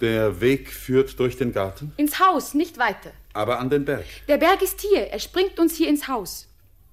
[0.00, 3.12] Der Weg führt durch den Garten, Ins Haus, nicht weiter.
[3.32, 4.04] aber an den Berg.
[4.28, 5.06] Der Berg ist hier.
[5.08, 6.48] Er springt uns hier ins Haus.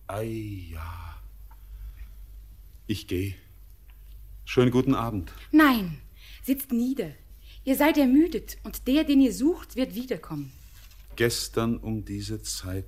[0.08, 1.20] Ei, ja.
[2.88, 3.36] Ich gehe.
[4.46, 5.32] Schönen guten Abend.
[5.52, 6.00] Nein,
[6.44, 7.12] sitzt nieder.
[7.66, 10.52] Ihr seid ermüdet und der, den ihr sucht, wird wiederkommen.
[11.16, 12.86] Gestern um diese Zeit,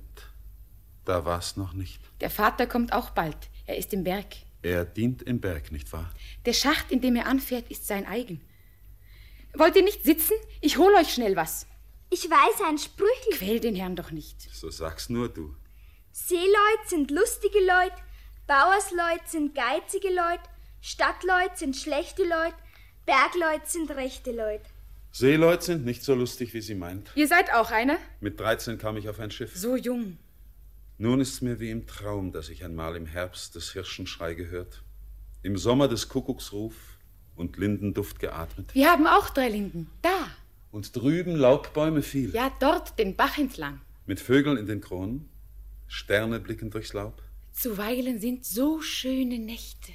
[1.04, 2.00] da war's noch nicht.
[2.20, 3.36] Der Vater kommt auch bald.
[3.66, 4.26] Er ist im Berg.
[4.66, 6.12] Er dient im Berg, nicht wahr?
[6.44, 8.40] Der Schacht, in dem er anfährt, ist sein eigen.
[9.54, 10.34] Wollt ihr nicht sitzen?
[10.60, 11.68] Ich hol euch schnell was.
[12.10, 13.32] Ich weiß ein Sprüchel.
[13.34, 14.42] Quäl den Herrn doch nicht.
[14.52, 15.54] So sag's nur du.
[16.10, 17.92] Seeleut sind lustige Leut,
[18.48, 20.40] Bauersleut sind geizige Leut,
[20.80, 22.54] Stadtleut sind schlechte Leut,
[23.04, 24.62] Bergleut sind rechte Leut.
[25.12, 27.12] Seeleut sind nicht so lustig, wie sie meint.
[27.14, 27.98] Ihr seid auch einer?
[28.20, 29.54] Mit 13 kam ich auf ein Schiff.
[29.54, 30.18] So jung.
[30.98, 34.82] Nun ist's mir wie im Traum, dass ich einmal im Herbst des Hirschenschrei gehört,
[35.42, 36.74] im Sommer des Kuckucksruf
[37.34, 39.90] und Lindenduft geatmet Wir haben auch drei Linden.
[40.02, 40.28] Da.
[40.70, 43.80] und drüben Laubbäume viel, Ja, dort, den Bach entlang.
[44.06, 45.28] mit Vögeln in den Kronen,
[45.86, 47.22] Sterne blicken durchs Laub.
[47.52, 49.92] Zuweilen sind so schöne Nächte.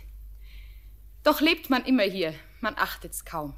[1.23, 3.53] Doch lebt man immer hier, man achtet's kaum.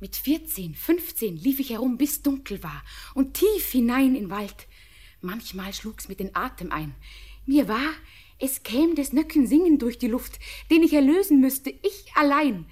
[0.00, 2.82] Mit 14, 15 lief ich herum, bis dunkel war
[3.14, 4.66] und tief hinein in Wald.
[5.24, 6.94] Manchmal schlug's mit den Atem ein.
[7.46, 7.94] Mir war,
[8.38, 10.38] es käm des Nöcken singen durch die Luft,
[10.70, 12.66] den ich erlösen müsste, ich allein.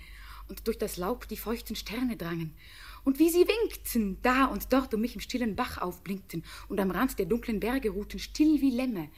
[0.48, 2.54] Und durch das Laub die feuchten Sterne drangen.
[3.04, 6.90] Und wie sie winkten, da und dort um mich im stillen Bach aufblinkten und am
[6.90, 9.08] Rand der dunklen Berge ruhten, still wie Lämme.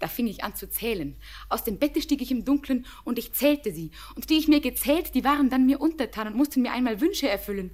[0.00, 1.14] Da fing ich an zu zählen.
[1.48, 3.92] Aus dem Bette stieg ich im Dunkeln und ich zählte sie.
[4.16, 7.28] Und die ich mir gezählt, die waren dann mir untertan und mussten mir einmal Wünsche
[7.28, 7.70] erfüllen.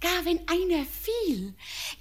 [0.00, 1.54] Gar wenn einer fiel.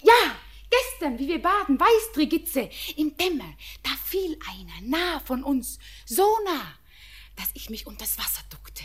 [0.03, 0.35] Ja,
[0.71, 3.53] gestern, wie wir baden, weißt, Rigitze, im Dämmer,
[3.83, 6.73] da fiel einer nah von uns, so nah,
[7.35, 8.83] dass ich mich unters Wasser duckte.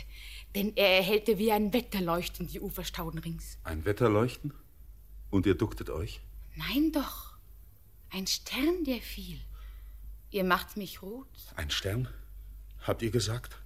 [0.55, 3.57] Denn er erhellte wie ein Wetterleuchten die Uferstauden rings.
[3.63, 4.53] Ein Wetterleuchten?
[5.29, 6.21] Und ihr ducktet euch?
[6.55, 7.37] Nein doch,
[8.09, 9.39] ein Stern, der fiel.
[10.31, 11.27] Ihr macht mich rot.
[11.55, 12.07] Ein Stern?
[12.81, 13.57] Habt ihr gesagt?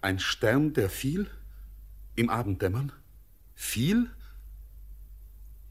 [0.00, 1.30] Ein Stern, der fiel?
[2.16, 2.92] Im Abenddämmern?
[3.54, 4.10] Fiel?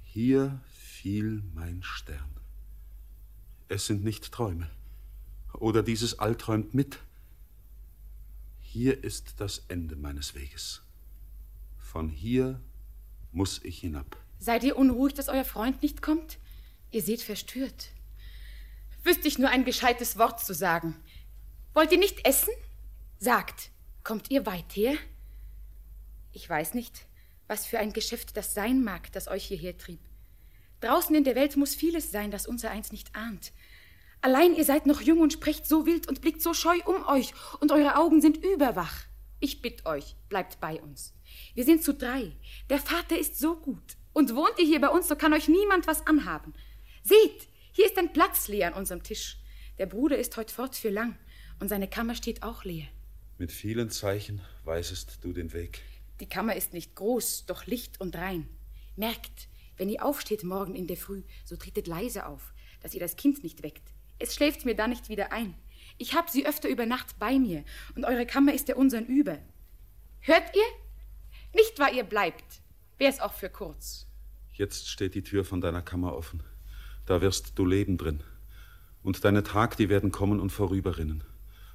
[0.03, 0.61] Hier
[1.07, 2.29] fiel mein Stern.
[3.69, 4.69] Es sind nicht Träume.
[5.53, 6.99] Oder dieses All träumt mit.
[8.59, 10.81] Hier ist das Ende meines Weges.
[11.77, 12.59] Von hier
[13.31, 14.17] muss ich hinab.
[14.37, 16.39] Seid ihr unruhig, dass euer Freund nicht kommt?
[16.91, 17.91] Ihr seht verstört.
[19.03, 20.93] Wüsste ich nur ein gescheites Wort zu sagen.
[21.73, 22.53] Wollt ihr nicht essen?
[23.17, 23.71] Sagt,
[24.03, 24.97] kommt ihr weit her?
[26.33, 27.07] Ich weiß nicht,
[27.47, 30.01] was für ein Geschäft das sein mag, das euch hierher trieb.
[30.81, 33.51] Draußen in der Welt muss vieles sein, das unser eins nicht ahnt.
[34.21, 37.33] Allein ihr seid noch jung und sprecht so wild und blickt so scheu um euch
[37.59, 39.05] und eure Augen sind überwach.
[39.39, 41.13] Ich bitt euch, bleibt bei uns.
[41.53, 42.31] Wir sind zu drei.
[42.69, 43.97] Der Vater ist so gut.
[44.13, 46.53] Und wohnt ihr hier bei uns, so kann euch niemand was anhaben.
[47.03, 49.37] Seht, hier ist ein Platz leer an unserem Tisch.
[49.77, 51.17] Der Bruder ist heut fort für lang
[51.59, 52.87] und seine Kammer steht auch leer.
[53.37, 55.83] Mit vielen Zeichen weisest du den Weg.
[56.19, 58.49] Die Kammer ist nicht groß, doch licht und rein.
[58.95, 63.15] Merkt, wenn ihr aufsteht morgen in der Früh, so tretet leise auf, dass ihr das
[63.15, 63.83] Kind nicht weckt.
[64.19, 65.55] Es schläft mir dann nicht wieder ein.
[65.97, 67.63] Ich hab sie öfter über Nacht bei mir
[67.95, 69.37] und eure Kammer ist der unsern über.
[70.19, 70.63] Hört ihr?
[71.55, 72.61] Nicht wahr ihr bleibt,
[72.97, 74.05] wär's auch für kurz.
[74.53, 76.43] Jetzt steht die Tür von deiner Kammer offen.
[77.05, 78.21] Da wirst du leben drin.
[79.03, 81.23] Und deine Tag, die werden kommen und vorüberrinnen.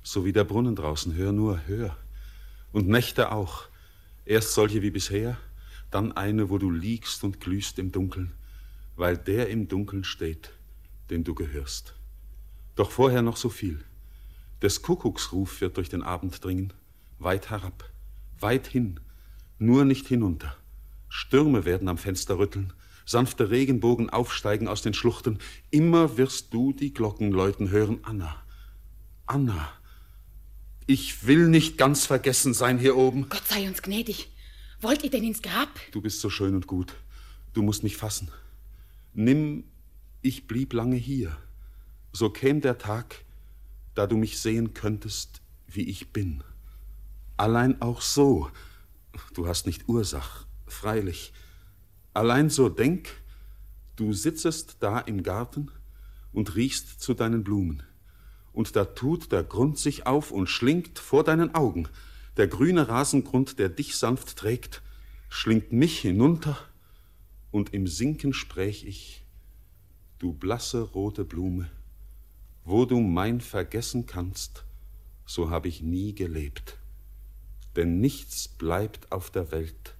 [0.02, 1.14] So wie der Brunnen draußen.
[1.14, 1.96] Hör nur, hör.
[2.72, 3.64] Und Nächte auch.
[4.24, 5.36] Erst solche wie bisher,
[5.94, 8.32] dann eine, wo du liegst und glühst im Dunkeln,
[8.96, 10.52] weil der im Dunkeln steht,
[11.10, 11.94] dem du gehörst.
[12.74, 13.84] Doch vorher noch so viel.
[14.62, 16.72] Des Kuckucksruf wird durch den Abend dringen,
[17.18, 17.90] weit herab,
[18.40, 19.00] weit hin,
[19.58, 20.56] nur nicht hinunter.
[21.08, 22.72] Stürme werden am Fenster rütteln,
[23.04, 25.38] sanfte Regenbogen aufsteigen aus den Schluchten.
[25.70, 28.42] Immer wirst du die Glocken läuten hören, Anna.
[29.26, 29.72] Anna,
[30.86, 33.28] Ich will nicht ganz vergessen sein hier oben.
[33.28, 34.31] Gott sei uns gnädig.
[34.82, 35.68] Wollt ihr denn ins Grab?
[35.92, 36.96] Du bist so schön und gut.
[37.52, 38.28] Du musst mich fassen.
[39.14, 39.62] Nimm,
[40.22, 41.36] ich blieb lange hier.
[42.12, 43.24] So käm der Tag,
[43.94, 46.42] da du mich sehen könntest, wie ich bin.
[47.36, 48.50] Allein auch so.
[49.34, 51.32] Du hast nicht Ursach, freilich.
[52.12, 53.08] Allein so denk,
[53.94, 55.70] du sitzest da im Garten
[56.32, 57.84] und riechst zu deinen Blumen.
[58.52, 61.88] Und da tut der Grund sich auf und schlingt vor deinen Augen.
[62.36, 64.82] Der grüne Rasengrund, der dich sanft trägt,
[65.28, 66.58] schlingt mich hinunter,
[67.50, 69.24] und im Sinken spräch ich,
[70.18, 71.70] du blasse rote Blume,
[72.64, 74.64] wo du mein vergessen kannst,
[75.26, 76.78] so hab ich nie gelebt.
[77.76, 79.94] Denn nichts bleibt auf der Welt,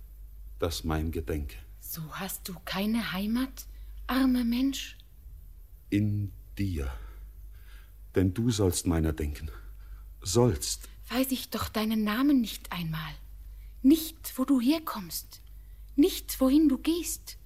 [0.59, 1.57] das mein Gedenke.
[1.81, 3.67] So hast du keine Heimat,
[4.07, 4.97] armer Mensch?
[5.91, 6.91] In dir.
[8.15, 9.51] Denn du sollst meiner denken.
[10.23, 10.89] Sollst.
[11.13, 13.13] Weiß ich doch deinen Namen nicht einmal.
[13.83, 15.43] Nicht, wo du herkommst.
[15.95, 17.37] Nicht, wohin du gehst.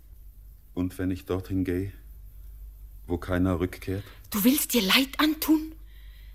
[0.72, 1.92] Und wenn ich dorthin gehe,
[3.08, 4.04] wo keiner rückkehrt?
[4.30, 5.74] Du willst dir Leid antun?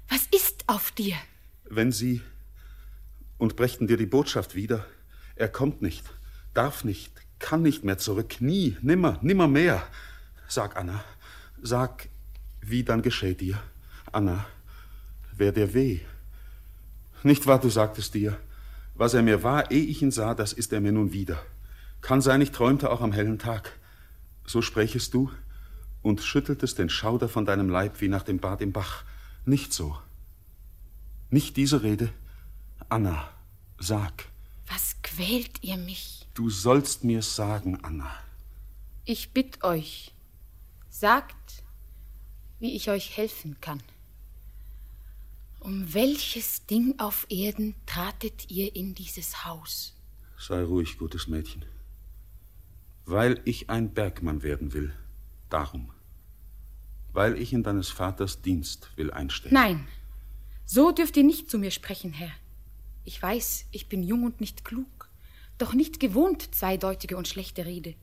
[0.09, 1.15] Was ist auf dir?
[1.63, 2.21] Wenn sie
[3.37, 4.85] und brächten dir die Botschaft wieder,
[5.37, 6.03] er kommt nicht,
[6.53, 9.87] darf nicht, kann nicht mehr zurück, nie, nimmer, nimmer mehr.
[10.49, 11.01] Sag, Anna,
[11.61, 12.09] sag,
[12.59, 13.63] wie dann geschieht dir.
[14.11, 14.45] Anna,
[15.31, 16.01] wär dir weh.
[17.23, 18.37] Nicht wahr, du sagtest dir,
[18.95, 21.41] was er mir war, ehe ich ihn sah, das ist er mir nun wieder.
[22.01, 23.79] Kann sein, ich träumte auch am hellen Tag.
[24.45, 25.31] So sprächest du
[26.01, 29.03] und schütteltest den Schauder von deinem Leib wie nach dem Bad im Bach.
[29.45, 29.97] Nicht so.
[31.29, 32.11] Nicht diese Rede.
[32.89, 33.29] Anna,
[33.79, 34.25] sag.
[34.67, 36.27] Was quält ihr mich?
[36.33, 38.11] Du sollst mir's sagen, Anna.
[39.05, 40.13] Ich bitt euch,
[40.89, 41.63] sagt,
[42.59, 43.81] wie ich euch helfen kann.
[45.61, 49.95] Um welches Ding auf Erden tratet ihr in dieses Haus?
[50.35, 51.65] Sei ruhig, gutes Mädchen.
[53.05, 54.91] Weil ich ein Bergmann werden will.
[55.51, 55.91] Darum.
[57.13, 59.53] Weil ich in deines Vaters Dienst will einstellen.
[59.53, 59.87] Nein,
[60.65, 62.31] so dürft ihr nicht zu mir sprechen, Herr.
[63.05, 65.09] Ich weiß, ich bin jung und nicht klug,
[65.59, 67.93] doch nicht gewohnt zweideutige und schlechte Rede.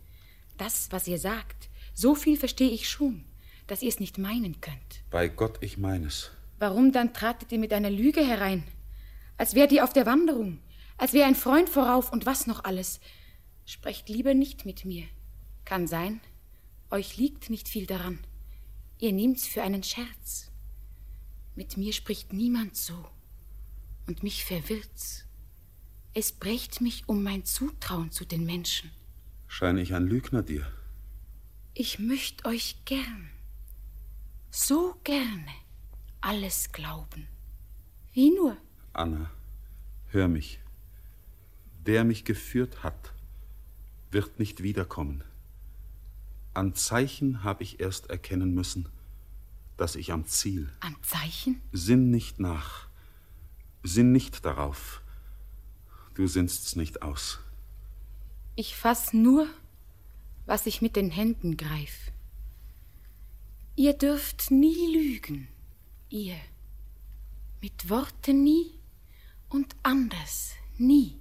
[0.59, 3.25] Das, was ihr sagt, so viel verstehe ich schon,
[3.67, 5.03] dass ihr es nicht meinen könnt.
[5.11, 6.31] Bei Gott, ich meines.
[6.59, 8.65] Warum dann tratet ihr mit einer Lüge herein?
[9.37, 10.59] Als wärt ihr auf der Wanderung,
[10.97, 13.01] als wäre ein Freund vorauf und was noch alles.
[13.65, 15.07] Sprecht lieber nicht mit mir.
[15.65, 16.21] Kann sein,
[16.91, 18.19] euch liegt nicht viel daran.
[18.99, 20.51] Ihr nehmt's für einen Scherz.
[21.55, 23.07] Mit mir spricht niemand so.
[24.07, 25.25] Und mich verwirrt's.
[26.15, 28.91] Es brächt mich um mein Zutrauen zu den Menschen.
[29.47, 30.67] Scheine ich ein Lügner dir?
[31.75, 33.31] Ich möcht euch gern,
[34.51, 35.53] so gerne
[36.21, 37.27] alles glauben.
[38.13, 38.57] Wie nur?
[38.93, 39.31] Anna,
[40.09, 40.61] hör mich.
[41.87, 43.13] Der mich geführt hat,
[44.11, 45.25] wird nicht wiederkommen.
[46.55, 48.89] An Zeichen habe ich erst erkennen müssen,
[49.77, 50.71] dass ich am Ziel.
[50.81, 51.61] An Zeichen?
[51.73, 52.89] Sinn nicht nach.
[53.85, 55.03] Sinn nicht darauf.
[56.15, 57.39] Du sinnst's nicht aus.
[58.57, 59.47] Ich fass nur,
[60.47, 62.11] was ich mit den Händen greif.
[63.77, 65.47] Ihr dürft nie lügen,
[66.11, 66.37] ihr.
[67.61, 68.79] Mit Worten nie
[69.49, 71.19] und anders nie.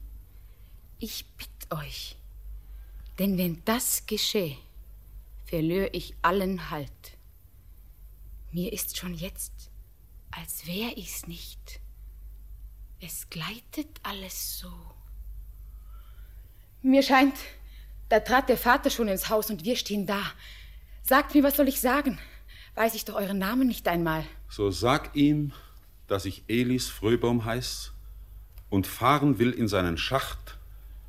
[0.99, 2.17] Ich bitt euch,
[3.19, 4.57] denn wenn das gescheh,
[5.45, 7.17] verlör ich allen Halt.
[8.51, 9.69] Mir ist schon jetzt,
[10.31, 11.79] als wär ich's nicht.
[12.99, 14.71] Es gleitet alles so.
[16.81, 17.35] Mir scheint,
[18.09, 20.23] da trat der Vater schon ins Haus und wir stehen da.
[21.03, 22.19] Sagt mir, was soll ich sagen?
[22.77, 24.23] Weiß ich doch euren Namen nicht einmal.
[24.49, 25.51] So sag ihm,
[26.05, 27.91] dass ich Elis Fröbaum heiß
[28.69, 30.59] und fahren will in seinen Schacht,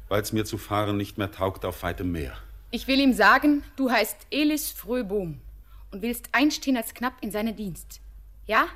[0.09, 2.39] weil's mir zu fahren nicht mehr taugt auf weitem Meer.
[2.71, 5.43] Ich will ihm sagen, du heißt Elis Fröbohm
[5.91, 8.01] und willst einstehen als Knapp in seinen Dienst.
[8.47, 8.69] Ja?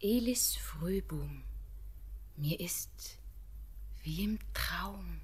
[0.00, 1.44] Elis Fröbohm.
[2.36, 3.16] Mir ist
[4.02, 5.20] wie im Traum.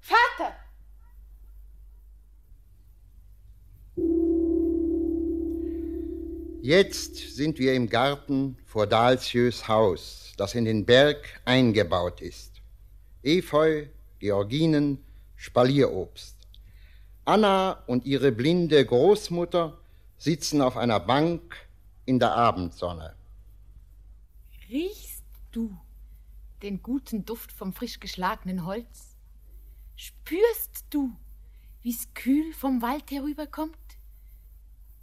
[0.00, 0.56] Vater!
[6.64, 12.62] Jetzt sind wir im Garten vor Dalsius Haus, das in den Berg eingebaut ist.
[13.24, 13.86] Efeu,
[14.20, 15.02] Georginen,
[15.34, 16.36] Spalierobst.
[17.24, 19.76] Anna und ihre blinde Großmutter
[20.18, 21.56] sitzen auf einer Bank
[22.04, 23.16] in der Abendsonne.
[24.70, 25.76] Riechst du
[26.62, 29.16] den guten Duft vom frisch geschlagenen Holz?
[29.96, 31.10] Spürst du,
[31.82, 33.76] wie's kühl vom Wald herüberkommt?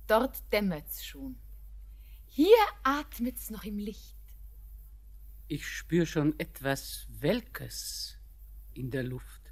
[0.07, 1.35] Dort dämmert's schon.
[2.29, 4.15] Hier atmet's noch im Licht.
[5.47, 8.17] Ich spür schon etwas Welkes
[8.73, 9.51] in der Luft.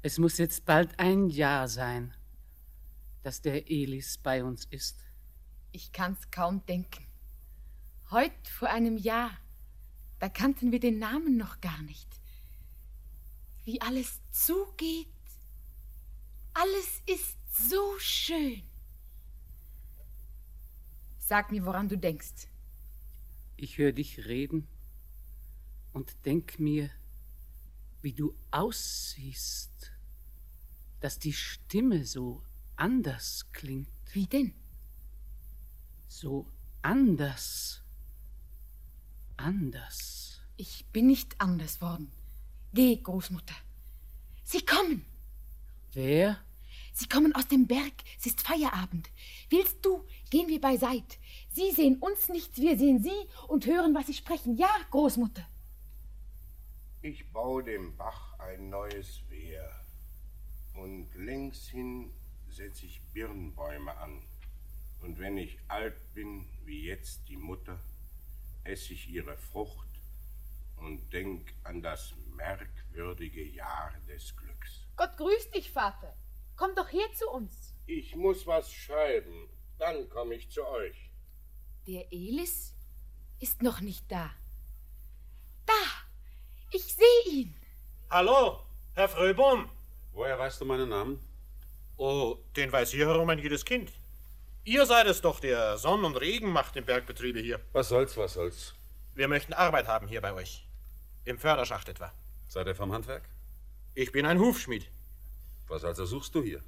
[0.00, 2.14] Es muss jetzt bald ein Jahr sein,
[3.22, 5.04] dass der Elis bei uns ist.
[5.72, 7.06] Ich kann's kaum denken.
[8.10, 9.30] Heut vor einem Jahr,
[10.20, 12.08] da kannten wir den Namen noch gar nicht.
[13.64, 15.08] Wie alles zugeht.
[16.54, 18.62] Alles ist so schön.
[21.34, 22.46] Sag mir, woran du denkst.
[23.56, 24.68] Ich höre dich reden
[25.92, 26.90] und denk mir,
[28.02, 29.90] wie du aussiehst,
[31.00, 32.44] dass die Stimme so
[32.76, 33.88] anders klingt.
[34.12, 34.54] Wie denn?
[36.06, 36.46] So
[36.82, 37.82] anders.
[39.36, 40.40] Anders.
[40.56, 42.12] Ich bin nicht anders worden.
[42.72, 43.56] Geh, Großmutter.
[44.44, 45.04] Sie kommen.
[45.94, 46.38] Wer?
[46.92, 47.92] Sie kommen aus dem Berg.
[48.20, 49.10] Es ist Feierabend.
[49.50, 51.18] Willst du, gehen wir beiseit.
[51.54, 54.56] Sie sehen uns nicht, wir sehen Sie und hören, was Sie sprechen.
[54.56, 55.46] Ja, Großmutter.
[57.00, 59.70] Ich baue dem Bach ein neues Wehr.
[60.74, 62.12] Und längs hin
[62.48, 64.24] setze ich Birnbäume an.
[65.00, 67.78] Und wenn ich alt bin, wie jetzt die Mutter,
[68.64, 69.86] esse ich ihre Frucht
[70.78, 74.88] und denk an das merkwürdige Jahr des Glücks.
[74.96, 76.16] Gott grüßt dich, Vater.
[76.56, 77.76] Komm doch her zu uns.
[77.86, 79.48] Ich muss was schreiben,
[79.78, 81.13] dann komme ich zu euch.
[81.86, 82.72] Der Elis
[83.40, 84.30] ist noch nicht da.
[85.66, 85.72] Da!
[86.72, 87.54] Ich sehe ihn.
[88.08, 88.60] Hallo,
[88.94, 89.68] Herr Fröbom.
[90.12, 91.20] Woher weißt du meinen Namen?
[91.98, 93.92] Oh, den weiß hier herum ein jedes Kind.
[94.64, 97.60] Ihr seid es doch, der Sonn und Regen macht im Bergbetriebe hier.
[97.72, 98.74] Was soll's, was soll's?
[99.14, 100.66] Wir möchten Arbeit haben hier bei euch.
[101.26, 102.14] Im Förderschacht etwa.
[102.48, 103.28] Seid ihr vom Handwerk?
[103.94, 104.88] Ich bin ein Hufschmied.
[105.68, 106.62] Was also suchst du hier?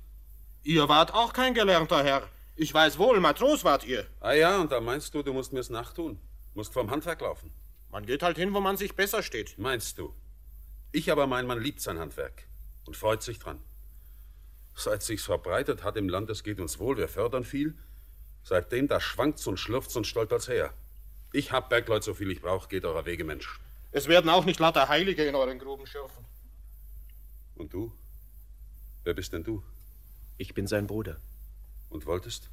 [0.62, 2.28] Ihr wart auch kein gelernter Herr.
[2.58, 4.06] Ich weiß wohl, Matros wart ihr.
[4.20, 6.18] Ah ja, und da meinst du, du musst mir's nachtun.
[6.54, 7.52] Musst vom Handwerk laufen.
[7.90, 9.58] Man geht halt hin, wo man sich besser steht.
[9.58, 10.14] Meinst du?
[10.90, 12.44] Ich aber mein, man liebt sein Handwerk
[12.86, 13.60] und freut sich dran.
[14.74, 17.76] Seit sich's verbreitet hat im Land, es geht uns wohl, wir fördern viel.
[18.42, 20.72] Seitdem, da schwankt's und schlürft's und stolpert's her.
[21.32, 23.60] Ich hab Bergleut, so viel ich brauch, geht eurer Wege, Mensch.
[23.92, 26.24] Es werden auch nicht lauter Heilige in euren Gruben schürfen.
[27.54, 27.92] Und du?
[29.04, 29.62] Wer bist denn du?
[30.38, 31.20] Ich bin sein Bruder.
[31.88, 32.50] Und wolltest?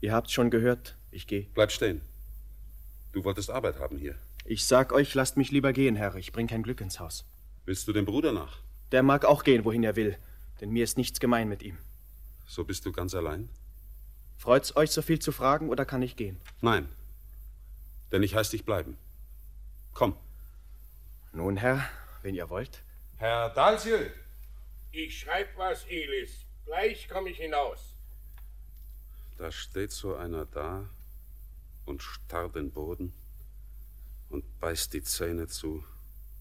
[0.00, 0.96] Ihr habt's schon gehört.
[1.10, 1.46] Ich gehe.
[1.54, 2.00] Bleib stehen.
[3.12, 4.16] Du wolltest Arbeit haben hier.
[4.44, 6.14] Ich sag euch, lasst mich lieber gehen, Herr.
[6.16, 7.24] Ich bring kein Glück ins Haus.
[7.64, 8.60] Willst du dem Bruder nach?
[8.92, 10.16] Der mag auch gehen, wohin er will,
[10.60, 11.78] denn mir ist nichts gemein mit ihm.
[12.46, 13.48] So bist du ganz allein?
[14.36, 16.40] Freut's euch, so viel zu fragen, oder kann ich gehen?
[16.60, 16.88] Nein.
[18.12, 18.96] Denn ich heiß dich bleiben.
[19.94, 20.14] Komm.
[21.32, 21.82] Nun, Herr,
[22.22, 22.82] wenn ihr wollt.
[23.16, 24.12] Herr Dalsiel!
[24.92, 26.44] Ich schreib was, Elis.
[26.66, 27.95] Gleich komme ich hinaus.
[29.36, 30.88] Da steht so einer da
[31.84, 33.12] und starrt den Boden
[34.30, 35.84] und beißt die Zähne zu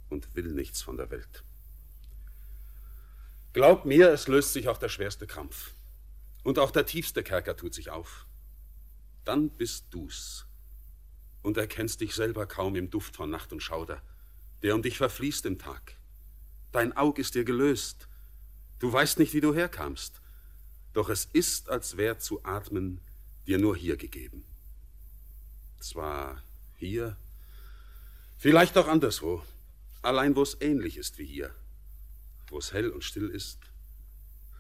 [0.10, 1.44] und will nichts von der Welt.
[3.54, 5.74] Glaub mir, es löst sich auch der schwerste Krampf.
[6.44, 8.26] Und auch der tiefste Kerker tut sich auf.
[9.24, 10.46] Dann bist du's
[11.42, 14.02] und erkennst dich selber kaum im Duft von Nacht und Schauder,
[14.62, 15.96] der um dich verfließt im Tag.
[16.72, 18.08] Dein Aug ist dir gelöst.
[18.80, 20.22] Du weißt nicht, wie du herkamst.
[20.96, 23.02] Doch es ist, als wär zu atmen
[23.46, 24.46] dir nur hier gegeben.
[25.78, 26.42] Zwar
[26.78, 27.18] hier,
[28.38, 29.44] vielleicht auch anderswo,
[30.02, 31.54] allein wo es ähnlich ist wie hier,
[32.48, 33.60] wo es hell und still ist,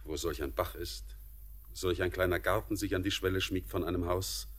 [0.03, 1.05] wo solch ein Bach ist,
[1.71, 4.49] solch ein kleiner Garten sich an die Schwelle schmiegt von einem Haus,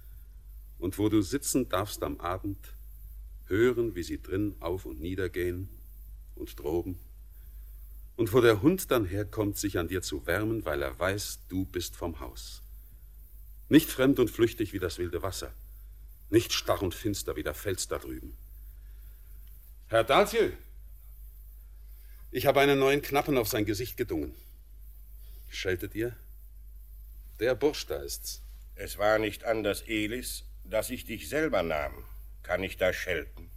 [0.78, 2.74] und wo du sitzen darfst am Abend,
[3.48, 5.68] hören, wie sie drin auf und nieder gehen
[6.36, 6.98] und droben,
[8.16, 11.66] und wo der Hund dann herkommt, sich an dir zu wärmen, weil er weiß, du
[11.66, 12.62] bist vom Haus.
[13.68, 15.52] Nicht fremd und flüchtig wie das wilde Wasser,
[16.30, 18.36] nicht starr und finster wie der Fels da drüben.
[19.88, 20.56] Herr Dalziel,
[22.30, 24.34] ich habe einen neuen Knappen auf sein Gesicht gedungen.
[25.48, 26.16] Scheltet ihr?
[27.38, 28.42] Der Bursch da ist's.
[28.74, 32.04] Es war nicht anders, Elis, dass ich dich selber nahm.
[32.42, 33.50] Kann ich da schelten?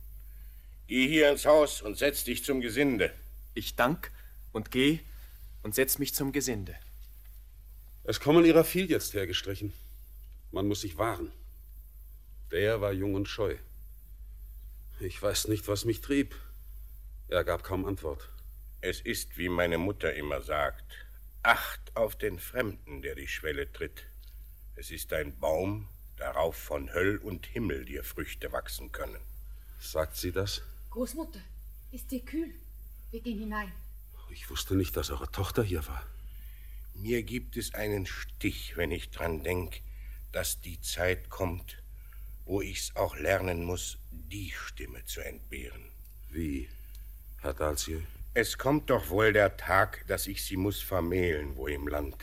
[0.88, 3.14] Geh hier ins Haus und setz dich zum Gesinde.
[3.54, 4.12] Ich dank
[4.52, 5.00] und geh
[5.64, 6.76] und setz mich zum Gesinde.
[8.04, 9.74] Es kommen ihrer viel jetzt hergestrichen.
[10.52, 11.32] Man muss sich wahren.
[12.52, 13.56] Der war jung und scheu.
[15.00, 16.36] Ich weiß nicht, was mich trieb.
[17.28, 18.30] Er gab kaum Antwort.
[18.82, 20.86] Es ist, wie meine Mutter immer sagt,
[21.44, 24.06] Acht auf den Fremden, der die Schwelle tritt.
[24.76, 25.88] Es ist ein Baum,
[26.18, 29.22] darauf von Höll und Himmel dir Früchte wachsen können.
[29.80, 30.62] Sagt sie das?
[30.90, 31.40] Großmutter,
[31.92, 32.54] ist dir kühl?
[33.12, 33.72] Wir gehen hinein.
[34.32, 36.06] Ich wusste nicht, dass eure Tochter hier war.
[36.94, 39.82] Mir gibt es einen Stich, wenn ich dran denk,
[40.32, 41.82] dass die Zeit kommt,
[42.46, 45.92] wo ich's auch lernen muss, die Stimme zu entbehren.
[46.30, 46.70] Wie,
[47.42, 48.06] Herr Dalziel?
[48.34, 52.18] Es kommt doch wohl der Tag, dass ich sie muss vermählen, wo im Land.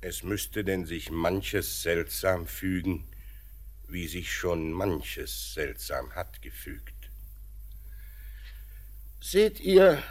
[0.00, 3.06] Es müsste denn sich manches seltsam fügen,
[3.88, 6.94] wie sich schon manches seltsam hat gefügt.
[9.20, 10.02] Seht ihr,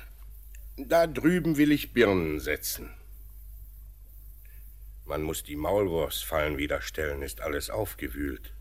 [0.77, 2.91] da drüben will ich Birnen setzen.
[5.05, 8.53] Man muss die Maulwurfsfallen wieder stellen, ist alles aufgewühlt.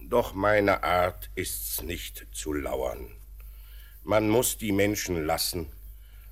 [0.00, 3.06] Doch meine Art ist's nicht zu lauern.
[4.02, 5.70] Man muss die Menschen lassen,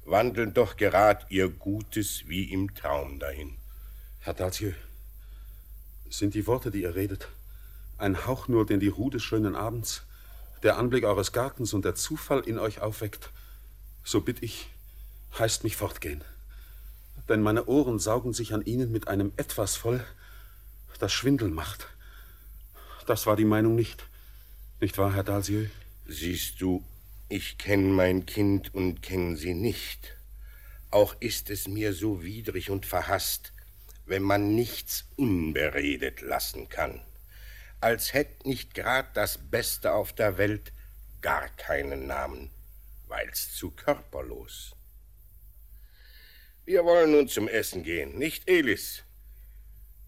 [0.05, 3.59] wandeln doch gerad ihr Gutes wie im Traum dahin.
[4.21, 4.75] Herr Dalziel,
[6.09, 7.29] sind die Worte, die ihr redet,
[7.99, 10.03] ein Hauch nur, den die Ruhe des schönen Abends,
[10.63, 13.31] der Anblick eures Gartens und der Zufall in euch aufweckt,
[14.11, 14.69] so bitt ich,
[15.39, 16.25] heißt mich fortgehen.
[17.29, 20.05] Denn meine Ohren saugen sich an ihnen mit einem Etwas voll,
[20.99, 21.87] das Schwindel macht.
[23.07, 24.05] Das war die Meinung nicht.
[24.81, 25.67] Nicht wahr, Herr Dalsieu?
[26.07, 26.85] Siehst du,
[27.29, 30.17] ich kenn mein Kind und kenn sie nicht.
[30.91, 33.53] Auch ist es mir so widrig und verhasst,
[34.07, 37.01] wenn man nichts unberedet lassen kann.
[37.81, 40.73] Als hätt nicht grad das Beste auf der Welt
[41.23, 42.51] gar keinen Namen,
[43.11, 44.75] weil's zu körperlos.
[46.65, 49.03] Wir wollen nun zum Essen gehen, nicht, Elis?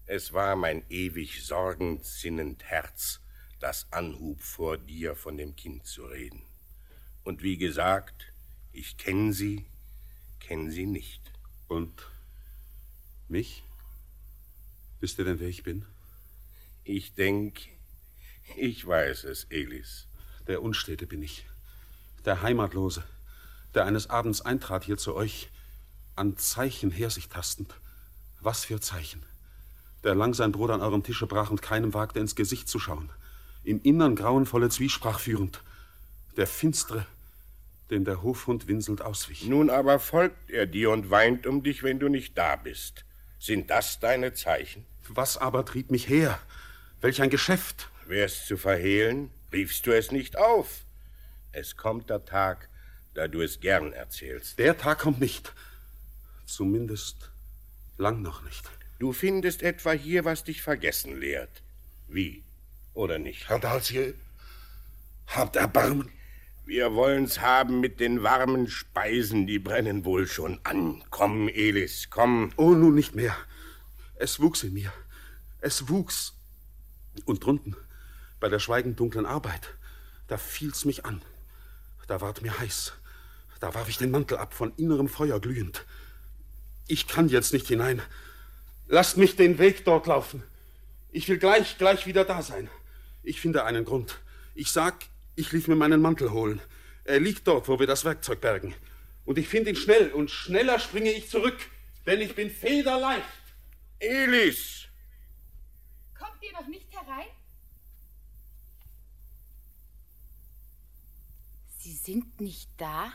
[0.05, 3.19] Es war mein ewig sorgend sinnend Herz,
[3.59, 6.41] das anhub, vor dir von dem Kind zu reden.
[7.23, 8.33] Und wie gesagt,
[8.71, 9.65] ich kenn sie,
[10.39, 11.21] kenn sie nicht.
[11.67, 12.09] Und
[13.27, 13.63] mich?
[14.99, 15.85] Wisst ihr denn, wer ich bin?
[16.83, 17.61] Ich denk,
[18.57, 20.07] ich weiß es, Elis.
[20.47, 21.45] Der Unstete bin ich.
[22.25, 23.03] Der Heimatlose,
[23.75, 25.49] der eines Abends eintrat hier zu euch,
[26.15, 27.73] an Zeichen her sich tastend.
[28.39, 29.23] Was für Zeichen?
[30.05, 33.09] Der lang sein Brot an eurem Tische brach und keinem wagte ins Gesicht zu schauen.
[33.65, 35.61] Im Innern grauenvolle Zwiesprach führend.
[36.37, 37.05] Der Finstre,
[37.89, 39.45] dem der Hofhund winselnd auswich.
[39.45, 43.03] Nun aber folgt er dir und weint um dich, wenn du nicht da bist.
[43.37, 44.85] Sind das deine Zeichen?
[45.09, 46.39] Was aber trieb mich her?
[47.01, 47.89] Welch ein Geschäft!
[48.05, 50.85] Wär's zu verhehlen, riefst du es nicht auf.
[51.53, 52.67] Es kommt der Tag,
[53.13, 54.57] da du es gern erzählst.
[54.57, 55.53] Der Tag kommt nicht.
[56.47, 57.31] Zumindest
[57.97, 58.69] lang noch nicht.
[58.97, 61.61] Du findest etwa hier, was dich vergessen lehrt.
[62.07, 62.43] Wie?
[62.95, 63.49] Oder nicht?
[63.49, 64.15] Herr Dalziel,
[65.27, 66.09] habt Erbarmen.
[66.65, 71.03] Wir wollen's haben mit den warmen Speisen, die brennen wohl schon an.
[71.11, 72.51] Komm, Elis, komm.
[72.55, 73.35] Oh, nun nicht mehr.
[74.15, 74.91] Es wuchs in mir.
[75.61, 76.33] Es wuchs.
[77.25, 77.75] Und drunten,
[78.39, 79.75] bei der schweigend dunklen Arbeit,
[80.27, 81.21] da fiel's mich an.
[82.07, 82.93] Da ward mir heiß.
[83.59, 85.85] Da warf ich den Mantel ab, von innerem Feuer glühend.
[86.87, 88.01] Ich kann jetzt nicht hinein.
[88.87, 90.43] Lasst mich den Weg dort laufen.
[91.11, 92.69] Ich will gleich, gleich wieder da sein.
[93.23, 94.19] Ich finde einen Grund.
[94.53, 96.61] Ich sag, ich lief mir meinen Mantel holen.
[97.05, 98.75] Er liegt dort, wo wir das Werkzeug bergen.
[99.25, 101.57] Und ich finde ihn schnell, und schneller springe ich zurück,
[102.05, 103.23] denn ich bin federleicht.
[103.99, 104.87] Elis!
[106.17, 107.27] Kommt ihr noch nicht herein?
[111.77, 113.13] Sie sind nicht da?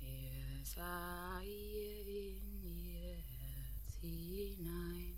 [0.00, 5.16] Er sah ihr in ihr Herz hinein.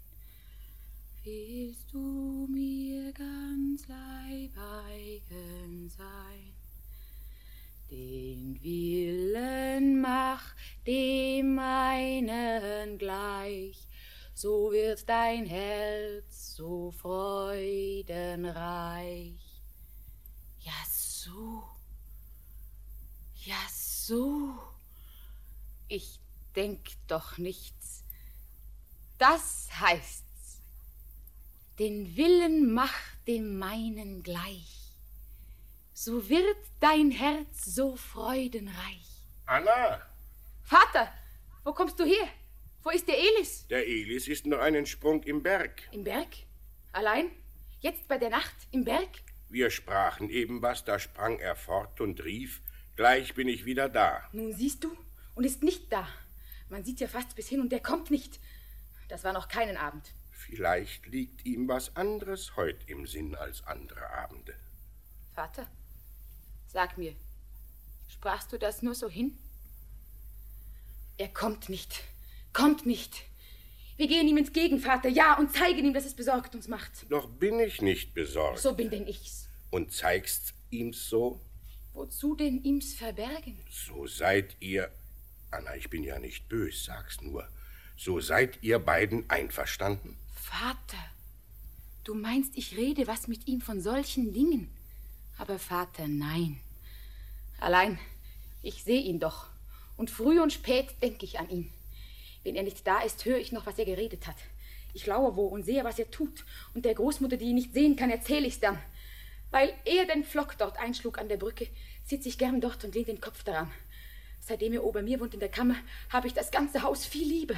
[1.25, 6.53] Willst du mir ganz leib eigen sein?
[7.91, 10.55] Den Willen mach
[10.87, 13.89] dem meinen gleich,
[14.35, 19.42] so wird dein Herz so freudenreich.
[21.25, 21.63] Ja, so.
[23.45, 24.55] Ja, so.
[25.89, 26.19] Ich
[26.57, 28.05] denk doch nichts.
[29.19, 30.61] Das heißt's.
[31.79, 32.95] Den Willen mach
[33.27, 34.97] dem meinen gleich.
[35.93, 39.25] So wird dein Herz so freudenreich.
[39.47, 40.01] Anna!
[40.63, 41.13] Vater,
[41.65, 42.29] wo kommst du her?
[42.83, 43.67] Wo ist der Elis?
[43.69, 45.89] Der Elis ist nur einen Sprung im Berg.
[45.93, 46.29] Im Berg?
[46.93, 47.31] Allein?
[47.81, 49.23] Jetzt bei der Nacht im Berg?
[49.53, 52.63] Wir sprachen eben was, da sprang er fort und rief,
[52.97, 54.27] gleich bin ich wieder da.
[54.33, 54.97] Nun siehst du,
[55.35, 56.09] und ist nicht da.
[56.71, 58.41] Man sieht ja fast bis hin und der kommt nicht.
[59.11, 60.15] Das war noch keinen Abend.
[60.31, 64.55] Vielleicht liegt ihm was anderes heut im Sinn als andere Abende.
[65.35, 65.67] Vater,
[66.67, 67.15] sag mir,
[68.09, 69.37] sprachst du das nur so hin?
[71.19, 72.03] Er kommt nicht,
[72.55, 73.23] kommt nicht.
[73.99, 77.05] Wir gehen ihm entgegen, Vater, ja, und zeigen ihm, dass es besorgt uns macht.
[77.11, 78.59] Doch bin ich nicht besorgt.
[78.59, 79.42] So bin denn ich's.
[79.73, 81.41] Und zeigst ihm's so?
[81.93, 83.59] Wozu denn ihm's verbergen?
[83.69, 84.93] So seid ihr.
[85.51, 87.49] Anna, ich bin ja nicht bös, sag's nur.
[87.97, 90.17] So seid ihr beiden einverstanden?
[90.35, 91.03] Vater,
[92.05, 94.69] Du meinst, ich rede was mit ihm von solchen Dingen?
[95.39, 96.59] Aber Vater, nein.
[97.61, 97.97] Allein,
[98.61, 99.47] ich sehe ihn doch.
[99.97, 101.73] Und früh und spät denke ich an ihn.
[102.43, 104.35] Wenn er nicht da ist, höre ich noch, was er geredet hat.
[104.95, 106.45] Ich lauere wo und sehe, was er tut.
[106.75, 108.81] Und der Großmutter, die ihn nicht sehen kann, erzähle ich's dann.
[109.53, 111.69] Weil er den Flock dort einschlug an der Brücke,
[112.05, 113.71] sitze ich gern dort und lehne den Kopf daran.
[114.41, 115.77] Seitdem er ober mir wohnt in der Kammer,
[116.09, 117.57] habe ich das ganze Haus viel Liebe.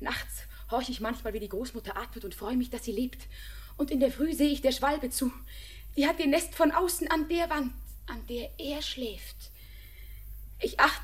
[0.00, 3.26] Nachts horche ich manchmal, wie die Großmutter atmet und freue mich, dass sie lebt.
[3.76, 5.30] Und in der Früh sehe ich der Schwalbe zu.
[5.96, 7.72] Die hat ihr Nest von außen an der Wand,
[8.06, 9.36] an der er schläft.
[10.60, 11.02] Ich acht,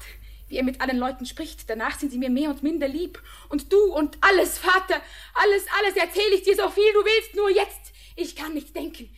[0.48, 1.68] wie er mit allen Leuten spricht.
[1.68, 3.22] Danach sind sie mir mehr und minder lieb.
[3.50, 5.00] Und du und alles, Vater,
[5.34, 7.92] alles, alles erzähle ich dir so viel du willst, nur jetzt.
[8.16, 9.13] Ich kann nicht denken.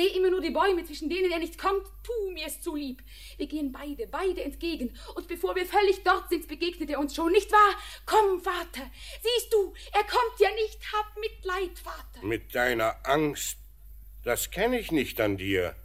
[0.00, 1.84] Ich sehe immer nur die Bäume, zwischen denen er nicht kommt.
[2.02, 3.02] Tu mir es zu lieb.
[3.36, 4.96] Wir gehen beide, beide entgegen.
[5.14, 7.78] Und bevor wir völlig dort sind, begegnet er uns schon, nicht wahr?
[8.06, 8.90] Komm, Vater.
[9.22, 10.80] Siehst du, er kommt ja nicht.
[10.90, 12.26] Hab Mitleid, Vater.
[12.26, 13.58] Mit deiner Angst,
[14.24, 15.76] das kenne ich nicht an dir.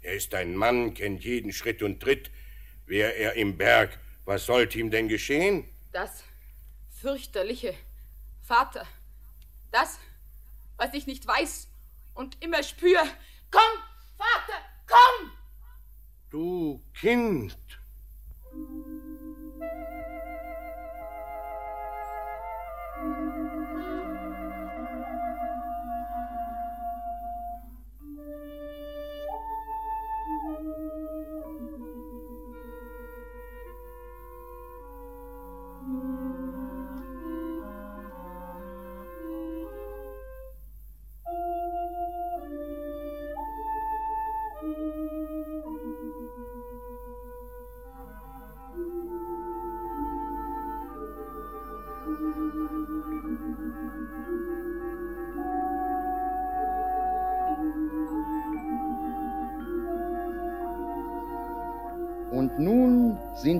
[0.00, 2.30] Er ist ein Mann, kennt jeden Schritt und Tritt.
[2.86, 5.68] Wär er im Berg, was sollte ihm denn geschehen?
[5.92, 6.24] Das
[7.02, 7.74] fürchterliche,
[8.42, 8.86] Vater.
[9.70, 9.98] Das,
[10.78, 11.68] was ich nicht weiß
[12.14, 13.02] und immer spür.
[13.52, 13.78] Komm,
[14.16, 15.30] Vater, komm!
[16.30, 17.54] Du Kind.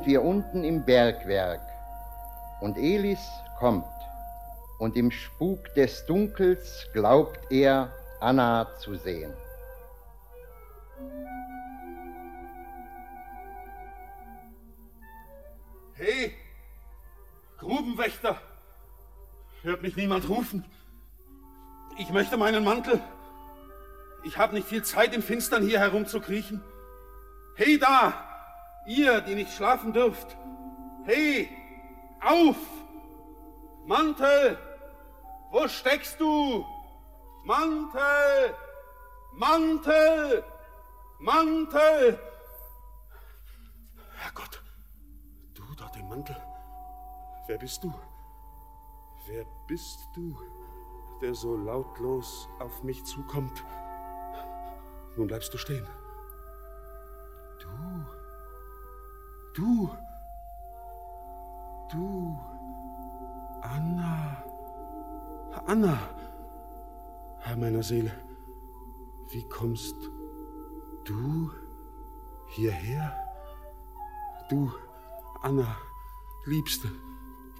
[0.03, 1.61] Sind wir unten im Bergwerk
[2.61, 3.21] und Elis
[3.61, 3.87] kommt
[4.81, 9.33] und im Spuk des Dunkels glaubt er, Anna zu sehen.
[15.95, 16.35] Hey,
[17.59, 18.41] Grubenwächter!
[19.63, 20.65] Hört mich niemand rufen?
[21.97, 23.01] Ich möchte meinen Mantel.
[24.25, 26.61] Ich habe nicht viel Zeit, im Finstern hier herumzukriechen.
[27.55, 28.32] Hey da!
[28.87, 30.37] Ihr, die nicht schlafen dürft.
[31.05, 31.49] Hey!
[32.21, 32.57] Auf!
[33.87, 34.59] Mantel!
[35.51, 36.65] Wo steckst du?
[37.45, 38.55] Mantel!
[39.35, 40.45] Mantel!
[41.19, 42.19] Mantel!
[44.17, 44.63] Herrgott,
[45.55, 46.37] du dort im Mantel.
[47.47, 47.93] Wer bist du?
[49.27, 50.37] Wer bist du,
[51.21, 53.65] der so lautlos auf mich zukommt?
[55.17, 55.87] Nun bleibst du stehen.
[59.55, 59.91] Du,
[61.91, 62.39] du,
[63.63, 64.45] Anna,
[65.67, 65.99] Anna,
[67.39, 68.13] Herr meiner Seele,
[69.31, 69.97] wie kommst
[71.05, 71.51] du
[72.49, 73.17] hierher?
[74.49, 74.73] Du,
[75.43, 75.77] Anna,
[76.47, 76.89] Liebste,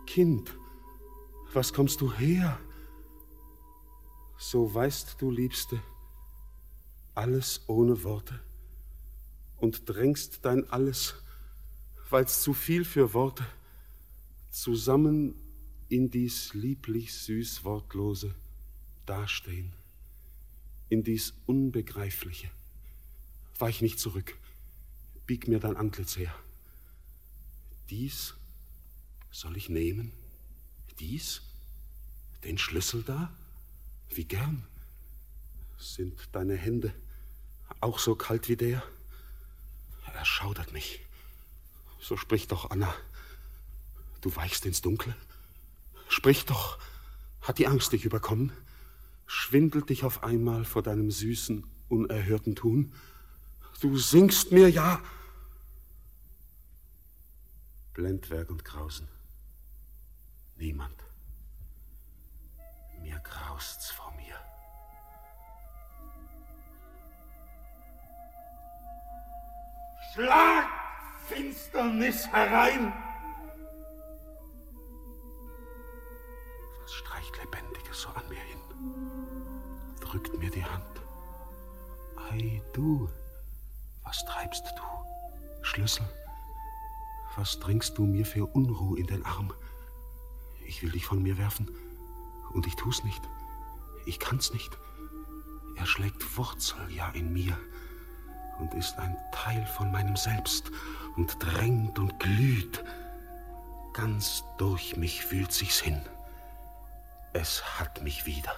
[0.07, 0.57] Kind,
[1.53, 2.59] was kommst du her?
[4.37, 5.81] So weißt du, Liebste,
[7.15, 8.41] alles ohne Worte
[9.63, 11.15] und drängst dein Alles,
[12.13, 13.47] weil's zu viel für Worte,
[14.51, 15.35] zusammen
[15.89, 18.35] in dies lieblich süß Wortlose
[19.07, 19.73] dastehen,
[20.89, 22.51] in dies Unbegreifliche.
[23.59, 24.37] Weich nicht zurück,
[25.27, 26.35] bieg mir dein Antlitz her.
[27.91, 28.35] Dies
[29.31, 30.13] soll ich nehmen?
[31.01, 31.43] Dies?
[32.45, 33.33] Den Schlüssel da?
[34.11, 34.67] Wie gern?
[35.79, 36.95] Sind deine Hände
[37.81, 38.83] auch so kalt wie der?
[40.15, 41.01] Er schaudert mich.
[42.03, 42.93] So sprich doch, Anna.
[44.21, 45.15] Du weichst ins Dunkle.
[46.09, 46.79] Sprich doch.
[47.41, 48.53] Hat die Angst dich überkommen?
[49.27, 52.93] Schwindelt dich auf einmal vor deinem süßen, unerhörten Tun?
[53.81, 55.01] Du singst mir ja.
[57.95, 59.07] Blendwerk und Grausen.
[60.57, 61.05] Niemand.
[63.01, 64.37] Mir graust's vor mir.
[70.15, 70.82] Schlag
[71.35, 72.93] Finsternis herein!
[76.83, 78.61] Was streicht Lebendiges so an mir hin?
[80.01, 81.01] Drückt mir die Hand.
[82.31, 83.09] Ei, du,
[84.05, 84.83] was treibst du?
[85.63, 86.07] Schlüssel,
[87.37, 89.53] was dringst du mir für Unruh in den Arm?
[90.67, 91.71] Ich will dich von mir werfen,
[92.53, 93.23] und ich tu's nicht.
[94.05, 94.77] Ich kann's nicht.
[95.77, 97.57] Er schlägt Wurzel ja in mir
[98.63, 100.71] und ist ein Teil von meinem Selbst
[101.17, 102.85] und drängt und glüht.
[103.93, 106.01] Ganz durch mich fühlt sich's hin.
[107.33, 108.55] Es hat mich wieder.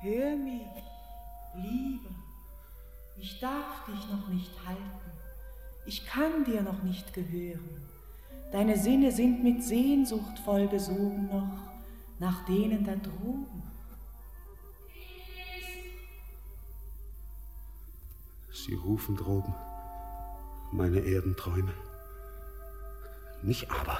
[0.00, 0.66] Hör mich,
[1.54, 2.08] Liebe.
[3.18, 5.12] Ich darf dich noch nicht halten.
[5.84, 7.86] Ich kann dir noch nicht gehören.
[8.52, 11.58] Deine Sinne sind mit Sehnsucht vollgesogen noch
[12.18, 13.61] nach denen da droben.
[18.52, 19.54] Sie rufen droben
[20.72, 21.72] meine Erdenträume.
[23.42, 23.98] Mich aber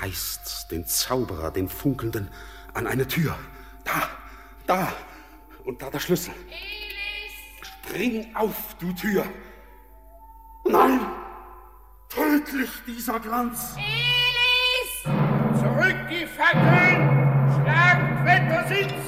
[0.00, 2.28] reißt's den Zauberer, den Funkelnden,
[2.74, 3.36] an eine Tür.
[3.84, 4.08] Da,
[4.66, 4.92] da
[5.64, 6.34] und da der Schlüssel.
[6.48, 7.68] Elis!
[7.68, 9.24] Spring auf, du Tür!
[10.64, 11.00] Nein!
[12.08, 13.76] Tödlich dieser Glanz!
[13.76, 15.02] Elis!
[15.60, 17.08] Zurück die Fackeln!
[17.54, 19.07] Schlagt Wettersitz!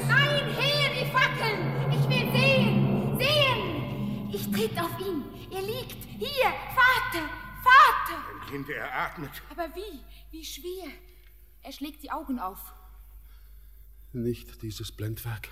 [4.61, 5.23] tritt auf ihn.
[5.51, 6.53] Er liegt hier.
[6.75, 7.29] Vater!
[7.63, 8.23] Vater!
[8.31, 9.31] Ein Kind, er atmet.
[9.49, 9.99] Aber wie?
[10.31, 10.91] Wie schwer?
[11.63, 12.73] Er schlägt die Augen auf.
[14.13, 15.49] Nicht dieses Blendwerk.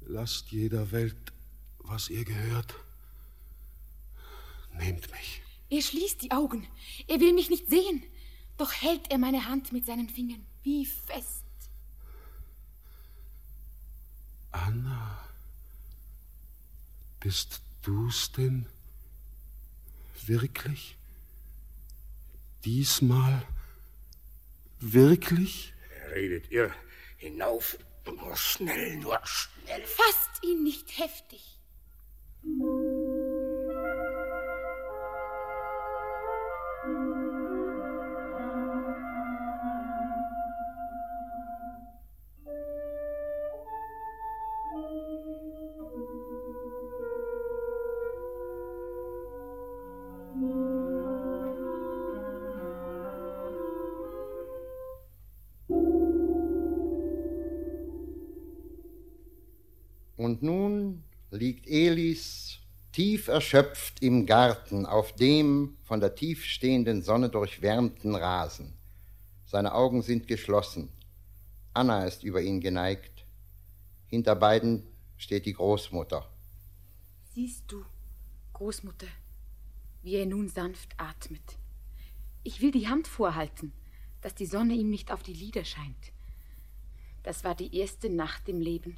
[0.00, 1.32] Lasst jeder Welt,
[1.78, 2.74] was ihr gehört.
[4.72, 5.42] Nehmt mich.
[5.70, 6.66] Er schließt die Augen.
[7.06, 8.02] Er will mich nicht sehen.
[8.56, 10.44] Doch hält er meine Hand mit seinen Fingern.
[10.62, 11.44] Wie fest.
[14.50, 15.18] Anna,
[17.20, 18.66] bist du's denn?
[20.26, 20.98] Wirklich?
[22.66, 23.42] Diesmal?
[24.78, 25.72] Wirklich?
[26.10, 26.74] Redet irr.
[27.16, 27.78] Hinauf.
[28.04, 29.82] Nur schnell, nur schnell.
[29.86, 31.58] Fasst ihn nicht heftig.
[62.98, 68.76] Tief erschöpft im Garten auf dem von der tiefstehenden Sonne durchwärmten Rasen.
[69.44, 70.88] Seine Augen sind geschlossen.
[71.74, 73.24] Anna ist über ihn geneigt.
[74.08, 74.82] Hinter beiden
[75.16, 76.28] steht die Großmutter.
[77.34, 77.84] Siehst du,
[78.52, 79.06] Großmutter,
[80.02, 81.56] wie er nun sanft atmet.
[82.42, 83.72] Ich will die Hand vorhalten,
[84.22, 86.12] dass die Sonne ihm nicht auf die Lider scheint.
[87.22, 88.96] Das war die erste Nacht im Leben,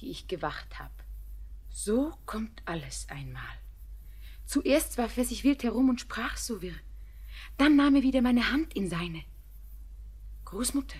[0.00, 1.09] die ich gewacht habe.
[1.70, 3.42] So kommt alles einmal.
[4.44, 6.74] Zuerst warf er sich wild herum und sprach so wirr.
[7.56, 9.22] Dann nahm er wieder meine Hand in seine.
[10.44, 10.98] Großmutter,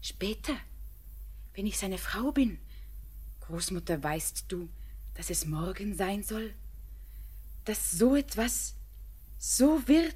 [0.00, 0.56] später,
[1.54, 2.58] wenn ich seine Frau bin,
[3.40, 4.70] Großmutter, weißt du,
[5.14, 6.54] dass es morgen sein soll?
[7.64, 8.76] Dass so etwas
[9.38, 10.14] so wird?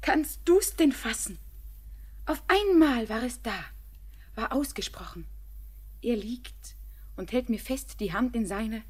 [0.00, 1.38] Kannst du's denn fassen?
[2.26, 3.64] Auf einmal war es da,
[4.34, 5.26] war ausgesprochen.
[6.02, 6.74] Er liegt
[7.18, 8.82] und hält mir fest die Hand in seine,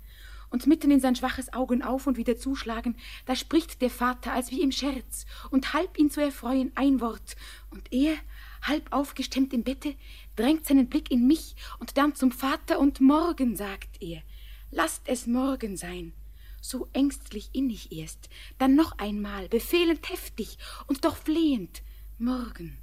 [0.51, 4.51] und mitten in sein schwaches Augen auf und wieder zuschlagen, da spricht der Vater als
[4.51, 7.37] wie im Scherz, und halb ihn zu erfreuen ein Wort,
[7.71, 8.17] und er,
[8.63, 9.95] halb aufgestemmt im Bette,
[10.37, 14.23] drängt seinen Blick in mich und dann zum Vater, und morgen, sagt er,
[14.71, 16.13] lasst es morgen sein.
[16.61, 21.83] So ängstlich innig erst, dann noch einmal, befehlend heftig und doch flehend,
[22.19, 22.79] morgen.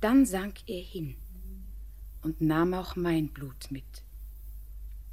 [0.00, 1.16] Dann sank er hin
[2.22, 4.05] und nahm auch mein Blut mit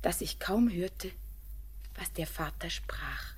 [0.03, 1.11] dass ich kaum hörte,
[1.95, 3.33] was der Vater sprach.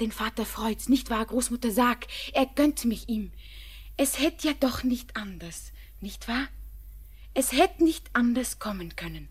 [0.00, 3.30] Den Vater freut's, nicht wahr, Großmutter, sag, er gönnt mich ihm.
[3.96, 6.48] Es hätt ja doch nicht anders, nicht wahr?
[7.34, 9.28] Es hätt nicht anders kommen können.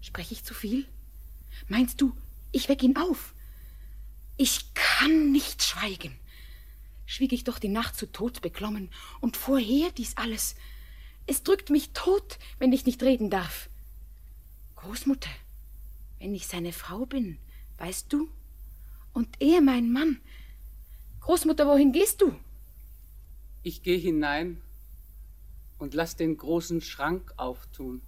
[0.00, 0.86] Sprech ich zu viel?
[1.68, 2.16] Meinst du,
[2.52, 3.34] ich weck ihn auf?
[4.36, 6.18] Ich kann nicht schweigen.
[7.06, 8.90] Schwieg ich doch die Nacht zu Tod beklommen
[9.20, 10.56] und vorher dies alles.
[11.26, 13.68] Es drückt mich tot, wenn ich nicht reden darf.
[14.76, 15.30] Großmutter,
[16.18, 17.38] wenn ich seine Frau bin,
[17.78, 18.28] weißt du?
[19.12, 20.20] Und er mein Mann.
[21.20, 22.34] Großmutter, wohin gehst du?
[23.62, 24.62] Ich gehe hinein
[25.78, 28.00] und lass den großen Schrank auftun,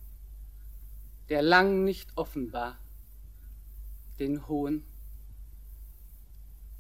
[1.29, 2.79] der lang nicht offen war,
[4.19, 4.85] den hohen.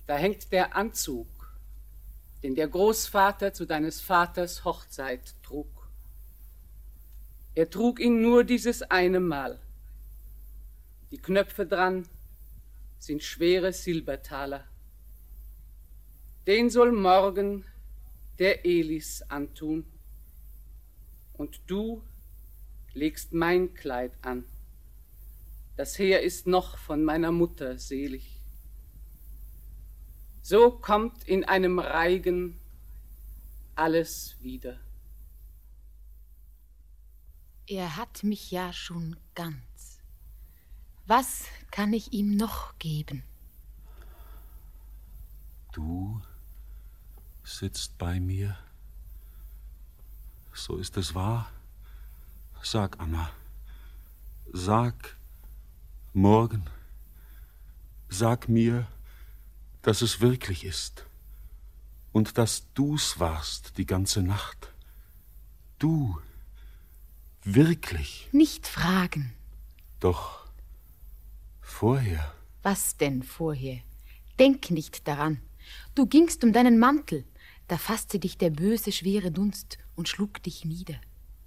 [0.07, 1.27] Da hängt der Anzug,
[2.43, 5.67] den der Großvater zu deines Vaters Hochzeit trug.
[7.55, 9.59] Er trug ihn nur dieses eine Mal.
[11.11, 12.07] Die Knöpfe dran
[12.99, 14.67] sind schwere Silbertaler.
[16.47, 17.65] Den soll morgen
[18.39, 19.85] der Elis antun.
[21.33, 22.03] Und du
[22.93, 24.45] legst mein Kleid an.
[25.77, 28.41] Das Heer ist noch von meiner Mutter selig.
[30.43, 32.59] So kommt in einem Reigen
[33.75, 34.81] alles wieder.
[37.67, 39.68] Er hat mich ja schon ganz.
[41.09, 43.23] Was kann ich ihm noch geben?
[45.73, 46.21] Du
[47.43, 48.59] sitzt bei mir.
[50.53, 51.51] So ist es wahr.
[52.63, 53.31] Sag, Anna.
[54.53, 55.17] Sag
[56.13, 56.69] morgen.
[58.11, 58.87] Sag mir,
[59.81, 61.07] dass es wirklich ist.
[62.13, 64.75] Und dass du's warst die ganze Nacht.
[65.79, 66.21] Du.
[67.45, 68.29] Wirklich.
[68.33, 69.33] Nicht fragen.
[70.01, 70.48] Doch.
[71.79, 72.35] Vorher.
[72.65, 73.79] Was denn vorher?
[74.37, 75.41] Denk nicht daran.
[75.95, 77.25] Du gingst um deinen Mantel,
[77.69, 80.97] da fasste dich der böse, schwere Dunst und schlug dich nieder.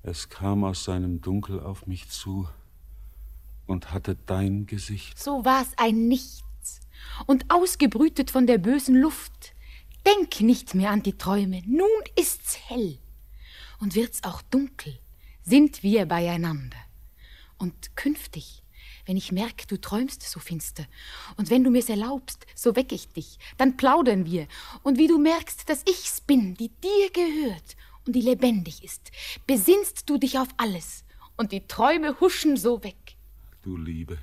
[0.04, 2.48] Es kam aus seinem Dunkel auf mich zu
[3.68, 5.20] und hatte dein Gesicht.
[5.20, 6.80] So war's ein Nichts
[7.26, 9.54] und ausgebrütet von der bösen Luft.
[10.06, 13.00] Denk nicht mehr an die Träume, nun ist's hell.
[13.82, 14.98] Und wird's auch dunkel,
[15.44, 16.78] sind wir beieinander.
[17.58, 18.61] Und künftig
[19.12, 20.86] wenn ich merke, du träumst so finster.
[21.36, 23.40] Und wenn du mir's erlaubst, so weck ich dich.
[23.58, 24.48] Dann plaudern wir.
[24.84, 27.76] Und wie du merkst, dass ich's bin, die dir gehört
[28.08, 29.12] und die lebendig ist,
[29.46, 31.04] besinnst du dich auf alles.
[31.36, 33.18] Und die Träume huschen so weg.
[33.64, 34.18] Du Liebe,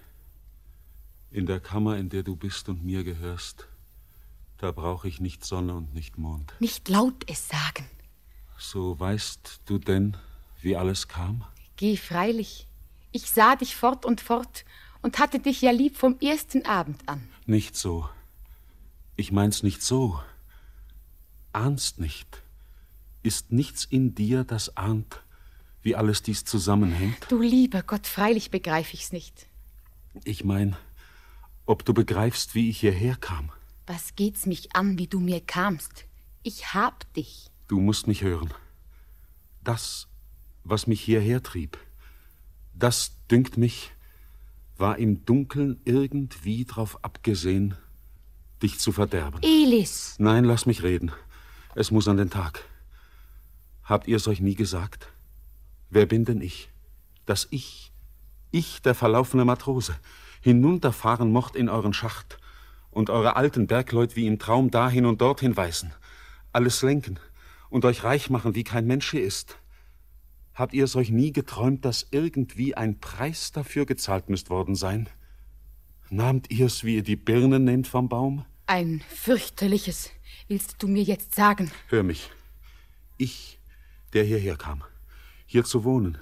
[1.31, 3.69] in der Kammer, in der du bist und mir gehörst,
[4.57, 6.55] da brauche ich nicht Sonne und nicht Mond.
[6.61, 7.85] Nicht laut es sagen.
[8.57, 10.17] So weißt du denn,
[10.63, 11.45] wie alles kam?
[11.77, 12.67] Geh freilich.
[13.13, 14.65] Ich sah dich fort und fort
[15.03, 17.29] und hatte dich ja lieb vom ersten Abend an.
[17.47, 18.09] Nicht so.
[19.17, 20.21] Ich mein's nicht so.
[21.53, 22.43] Ahnst nicht.
[23.23, 25.23] Ist nichts in dir, das ahnt,
[25.83, 27.27] wie alles dies zusammenhängt?
[27.29, 29.47] Du lieber Gott, freilich begreif ich's nicht.
[30.25, 30.77] Ich mein,
[31.67, 33.51] ob du begreifst, wie ich hierher kam.
[33.87, 36.05] Was geht's mich an, wie du mir kamst?
[36.43, 37.51] Ich hab dich.
[37.69, 38.53] Du musst mich hören.
[39.65, 40.09] Das,
[40.65, 41.79] was mich hierher trieb,
[42.79, 43.93] das, dünkt mich,
[44.77, 47.75] war im Dunkeln irgendwie drauf abgesehen,
[48.63, 49.41] dich zu verderben.
[49.43, 50.17] Elis!
[50.19, 51.13] Nein, lass mich reden.
[51.75, 52.65] Es muss an den Tag.
[53.85, 55.09] Habt ihr es euch nie gesagt?
[55.91, 56.71] Wer bin denn ich?
[57.27, 57.93] Dass ich,
[58.51, 59.97] ich, der verlaufene Matrose,
[60.41, 62.39] hinunterfahren mocht in euren Schacht
[62.91, 65.93] und eure alten Bergleut wie im Traum dahin und dorthin weisen,
[66.53, 67.19] alles lenken
[67.71, 69.58] und euch reich machen, wie kein Mensch hier ist.
[70.59, 75.09] Habt ihr es euch nie geträumt, dass irgendwie ein Preis dafür gezahlt müsst worden sein?
[76.11, 78.45] Nahmt ihr's, wie ihr die Birne nehmt vom Baum?
[78.67, 80.11] Ein fürchterliches,
[80.49, 81.71] willst du mir jetzt sagen?
[81.87, 82.29] Hör mich.
[83.19, 83.61] Ich,
[84.15, 84.83] der hierher kam,
[85.47, 86.19] hier zu wohnen,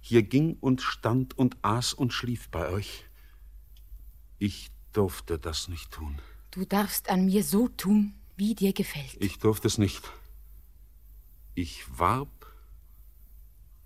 [0.00, 3.04] hier ging und stand und aß und schlief bei euch.
[4.40, 6.18] Ich durfte das nicht tun.
[6.50, 9.18] Du darfst an mir so tun, wie dir gefällt.
[9.20, 10.02] Ich durfte es nicht.
[11.54, 12.37] Ich warb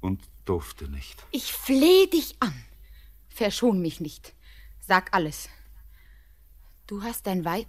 [0.02, 1.24] und durfte nicht.
[1.30, 2.52] Ich flehe dich an.
[3.28, 4.34] Verschon mich nicht.
[4.80, 5.48] Sag alles.
[6.86, 7.68] Du hast ein Weib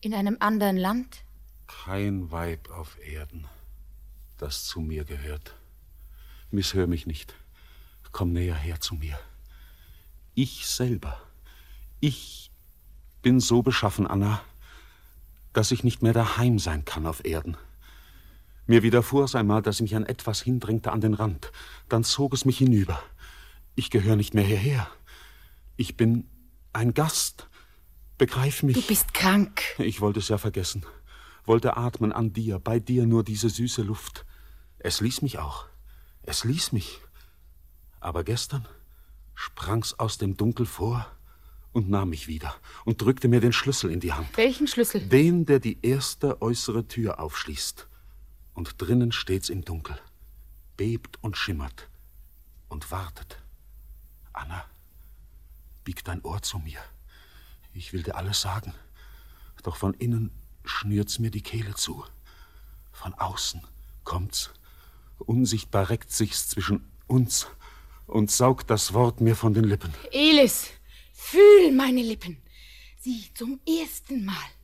[0.00, 1.22] in einem anderen Land?
[1.66, 3.46] Kein Weib auf Erden,
[4.38, 5.54] das zu mir gehört.
[6.50, 7.34] Misshör mich nicht.
[8.12, 9.18] Komm näher her zu mir.
[10.34, 11.20] Ich selber,
[12.00, 12.50] ich
[13.22, 14.42] bin so beschaffen, Anna,
[15.52, 17.56] dass ich nicht mehr daheim sein kann auf Erden.
[18.66, 21.52] Mir widerfuhr es einmal, dass ich mich an etwas hindrängte an den Rand.
[21.88, 23.00] Dann zog es mich hinüber.
[23.76, 24.88] Ich gehöre nicht mehr hierher.
[25.76, 26.28] Ich bin
[26.72, 27.48] ein Gast.
[28.18, 28.74] Begreif mich.
[28.74, 29.62] Du bist krank.
[29.78, 30.84] Ich wollte es ja vergessen.
[31.44, 34.26] Wollte atmen an dir, bei dir nur diese süße Luft.
[34.78, 35.66] Es ließ mich auch.
[36.22, 37.00] Es ließ mich.
[38.00, 38.66] Aber gestern
[39.34, 41.06] sprang's aus dem Dunkel vor
[41.72, 42.54] und nahm mich wieder
[42.84, 44.36] und drückte mir den Schlüssel in die Hand.
[44.36, 45.02] Welchen Schlüssel?
[45.02, 47.86] Den, der die erste äußere Tür aufschließt
[48.56, 49.96] und drinnen steht's im Dunkel,
[50.76, 51.88] bebt und schimmert
[52.68, 53.38] und wartet.
[54.32, 54.64] Anna,
[55.84, 56.80] bieg dein Ohr zu mir.
[57.74, 58.72] Ich will dir alles sagen,
[59.62, 60.30] doch von innen
[60.64, 62.04] schnürt's mir die Kehle zu.
[62.92, 63.62] Von außen
[64.04, 64.50] kommt's,
[65.18, 67.46] unsichtbar reckt sich's zwischen uns
[68.06, 69.92] und saugt das Wort mir von den Lippen.
[70.12, 70.70] Elis,
[71.12, 72.38] fühl meine Lippen.
[73.00, 74.55] Sie zum ersten Mal.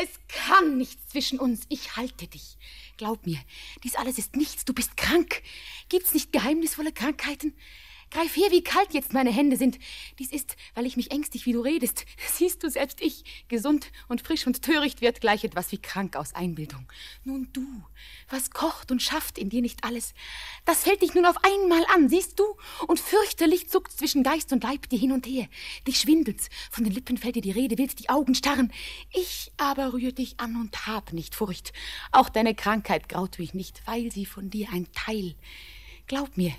[0.00, 1.62] Es kann nichts zwischen uns.
[1.68, 2.56] Ich halte dich.
[2.98, 3.38] Glaub mir,
[3.82, 4.64] dies alles ist nichts.
[4.64, 5.42] Du bist krank.
[5.88, 7.54] Gibt's nicht geheimnisvolle Krankheiten?
[8.10, 9.78] Greif her, wie kalt jetzt meine Hände sind.
[10.18, 12.06] Dies ist, weil ich mich ängstig, wie du redest.
[12.32, 16.34] Siehst du, selbst ich, gesund und frisch und töricht, wird gleich etwas wie krank aus
[16.34, 16.90] Einbildung.
[17.24, 17.66] Nun du,
[18.28, 20.14] was kocht und schafft in dir nicht alles,
[20.64, 22.44] das fällt dich nun auf einmal an, siehst du?
[22.86, 25.48] Und fürchterlich zuckt zwischen Geist und Leib dir hin und her.
[25.86, 28.72] Dich schwindelt's, von den Lippen fällt dir die Rede, willst die Augen starren.
[29.12, 31.72] Ich aber rühr dich an und hab nicht Furcht.
[32.12, 35.34] Auch deine Krankheit graut mich nicht, weil sie von dir ein Teil.
[36.06, 36.54] Glaub mir,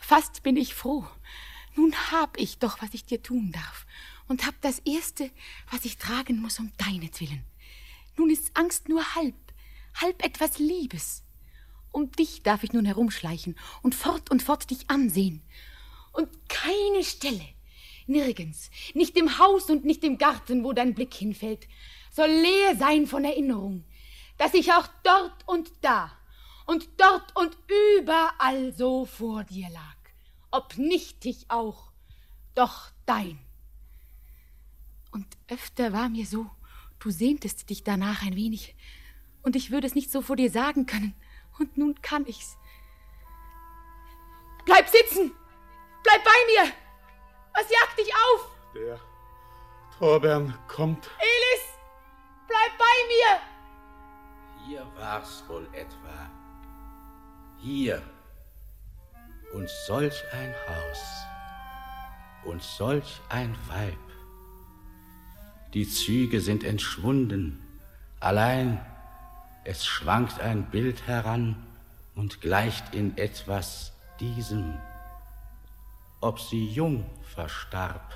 [0.00, 1.06] Fast bin ich froh.
[1.76, 3.86] Nun hab ich doch, was ich dir tun darf.
[4.26, 5.30] Und hab das Erste,
[5.70, 7.44] was ich tragen muss, um deinetwillen.
[8.16, 9.34] Nun ist Angst nur halb,
[9.94, 11.22] halb etwas Liebes.
[11.92, 15.42] Um dich darf ich nun herumschleichen und fort und fort dich ansehen.
[16.12, 17.46] Und keine Stelle,
[18.06, 21.68] nirgends, nicht im Haus und nicht im Garten, wo dein Blick hinfällt,
[22.10, 23.84] soll leer sein von Erinnerung,
[24.38, 26.12] dass ich auch dort und da
[26.70, 27.58] und dort und
[27.96, 29.96] überall so vor dir lag,
[30.52, 31.90] ob nichtig auch,
[32.54, 33.40] doch dein.
[35.10, 36.48] Und öfter war mir so,
[37.00, 38.76] du sehntest dich danach ein wenig,
[39.42, 41.16] und ich würde es nicht so vor dir sagen können,
[41.58, 42.56] und nun kann ich's.
[44.64, 45.32] Bleib sitzen!
[46.04, 46.72] Bleib bei mir!
[47.52, 48.48] Was jagt dich auf?
[48.76, 49.00] Der
[49.98, 51.10] Torbern kommt.
[51.18, 51.64] Elis!
[52.46, 54.68] Bleib bei mir!
[54.68, 56.30] Hier war's wohl etwa.
[57.62, 58.00] Hier
[59.52, 61.26] und solch ein Haus
[62.44, 63.98] und solch ein Weib.
[65.74, 67.60] Die Züge sind entschwunden,
[68.18, 68.80] allein
[69.64, 71.54] es schwankt ein Bild heran
[72.14, 74.78] und gleicht in etwas diesem.
[76.22, 77.04] Ob sie jung
[77.34, 78.14] verstarb,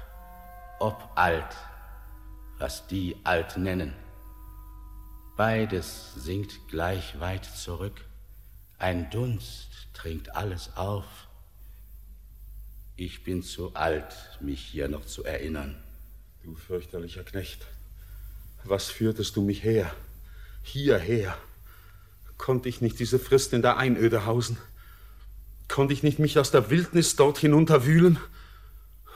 [0.79, 1.55] ob alt,
[2.57, 3.93] was die alt nennen.
[5.37, 8.07] Beides sinkt gleich weit zurück
[8.79, 11.05] ein Dunst trinkt alles auf.
[12.97, 15.83] Ich bin zu alt, mich hier noch zu erinnern.
[16.43, 17.67] Du fürchterlicher Knecht,
[18.65, 19.95] was führtest du mich her?
[20.63, 21.37] Hierher?
[22.37, 24.59] Konnte ich nicht diese Frist in der Einöde hausen?
[25.69, 28.19] Konnte ich nicht mich aus der Wildnis dort hinunterwühlen?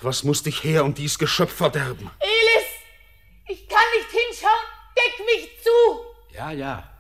[0.01, 2.11] Was musste ich her und dies Geschöpf verderben?
[2.21, 2.69] Elis!
[3.49, 4.51] Ich kann nicht hinschauen!
[4.97, 6.35] Deck mich zu!
[6.35, 6.91] Ja, ja.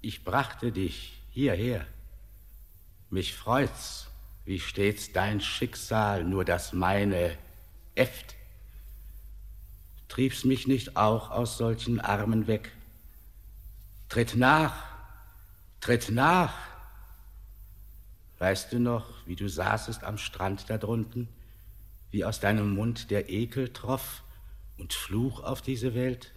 [0.00, 1.86] Ich brachte dich hierher.
[3.08, 4.08] Mich freut's,
[4.44, 7.38] wie stets dein Schicksal nur das meine
[7.94, 8.34] äfft.
[10.08, 12.72] Triebst mich nicht auch aus solchen Armen weg?
[14.10, 14.84] Tritt nach,
[15.80, 16.52] tritt nach.
[18.38, 21.26] Weißt du noch, wie du saßest am Strand da drunten,
[22.10, 24.24] wie aus deinem Mund der Ekel troff
[24.76, 26.32] und Fluch auf diese Welt?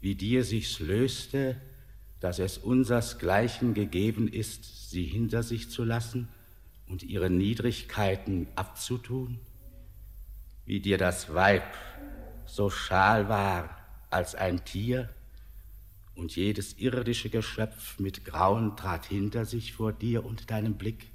[0.00, 1.60] Wie dir sich's löste,
[2.22, 6.28] dass es unsersgleichen gegeben ist, sie hinter sich zu lassen
[6.86, 9.40] und ihre Niedrigkeiten abzutun?
[10.64, 11.64] Wie dir das Weib
[12.46, 13.76] so schal war
[14.08, 15.08] als ein Tier
[16.14, 21.10] und jedes irdische Geschöpf mit Grauen trat hinter sich vor dir und deinem Blick?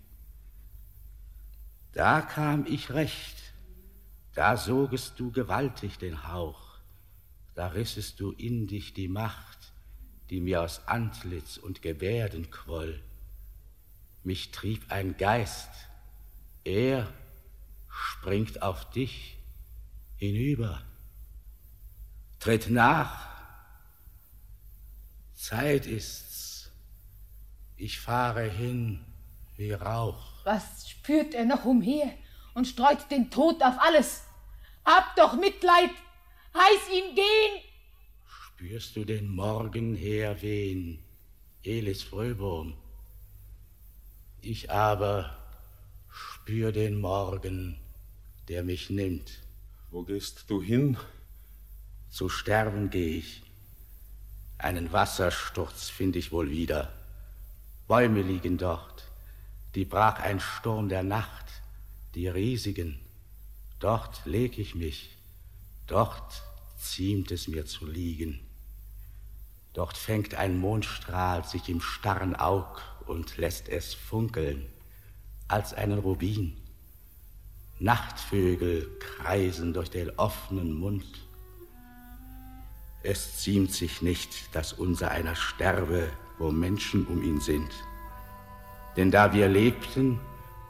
[1.93, 3.53] Da kam ich recht,
[4.33, 6.79] da sogest du gewaltig den Hauch,
[7.55, 9.56] da rissest du in dich die Macht,
[10.29, 13.01] die mir aus Antlitz und Gebärden quoll.
[14.23, 15.69] Mich trieb ein Geist,
[16.63, 17.07] er
[17.87, 19.37] springt auf dich
[20.17, 20.81] hinüber.
[22.39, 23.27] Tritt nach,
[25.33, 26.71] Zeit ist's,
[27.77, 29.05] ich fahre hin
[29.55, 30.45] wie Rauch.
[30.45, 32.11] Was spürt er noch umher
[32.53, 34.23] und streut den Tod auf alles?
[34.83, 35.91] Hab doch Mitleid,
[36.53, 37.63] heiß ihn gehen,
[38.59, 40.97] Spürst du den Morgen herwehen,
[41.61, 42.73] Elis Fröbohm?
[44.41, 45.37] Ich aber
[46.09, 47.79] spür den Morgen,
[48.47, 49.43] der mich nimmt.
[49.91, 50.97] Wo gehst du hin?
[52.09, 53.43] Zu sterben geh ich.
[54.57, 56.91] Einen Wassersturz find ich wohl wieder.
[57.87, 59.03] Bäume liegen dort,
[59.75, 61.45] die brach ein Sturm der Nacht,
[62.15, 62.99] die riesigen.
[63.77, 65.11] Dort leg ich mich,
[65.85, 66.41] dort
[66.79, 68.46] ziemt es mir zu liegen.
[69.77, 74.65] Dort fängt ein Mondstrahl sich im starren Aug und lässt es funkeln
[75.47, 76.57] als einen Rubin.
[77.77, 81.05] Nachtvögel kreisen durch den offenen Mund.
[83.03, 86.09] Es ziemt sich nicht, dass unser einer sterbe,
[86.39, 87.69] wo Menschen um ihn sind.
[88.95, 90.19] Denn da wir lebten,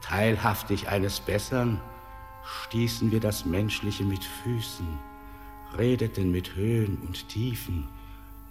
[0.01, 1.79] teilhaftig eines Bessern,
[2.43, 4.99] stießen wir das Menschliche mit Füßen,
[5.77, 7.87] redeten mit Höhen und Tiefen,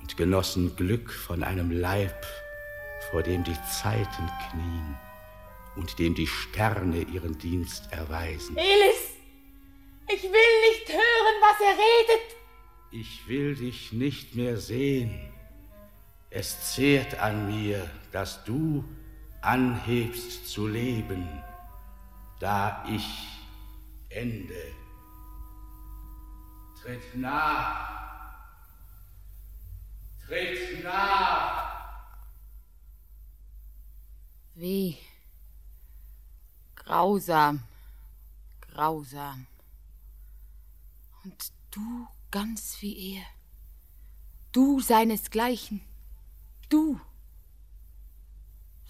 [0.06, 2.24] und genossen Glück von einem Leib,
[3.10, 4.96] vor dem die Zeiten knien
[5.74, 8.56] und dem die Sterne ihren Dienst erweisen.
[8.56, 9.14] Elis,
[10.06, 12.36] ich will nicht hören, was er redet.
[12.92, 15.18] Ich will dich nicht mehr sehen.
[16.30, 18.84] Es zehrt an mir, dass du
[19.42, 21.26] anhebst zu leben,
[22.38, 23.26] da ich
[24.10, 24.54] ende.
[26.80, 28.05] Tritt nah.
[30.26, 31.62] Tritt nah.
[34.56, 34.96] Weh.
[36.74, 37.62] Grausam.
[38.60, 39.46] Grausam.
[41.22, 43.24] Und du ganz wie er.
[44.50, 45.80] Du seinesgleichen.
[46.68, 47.00] Du.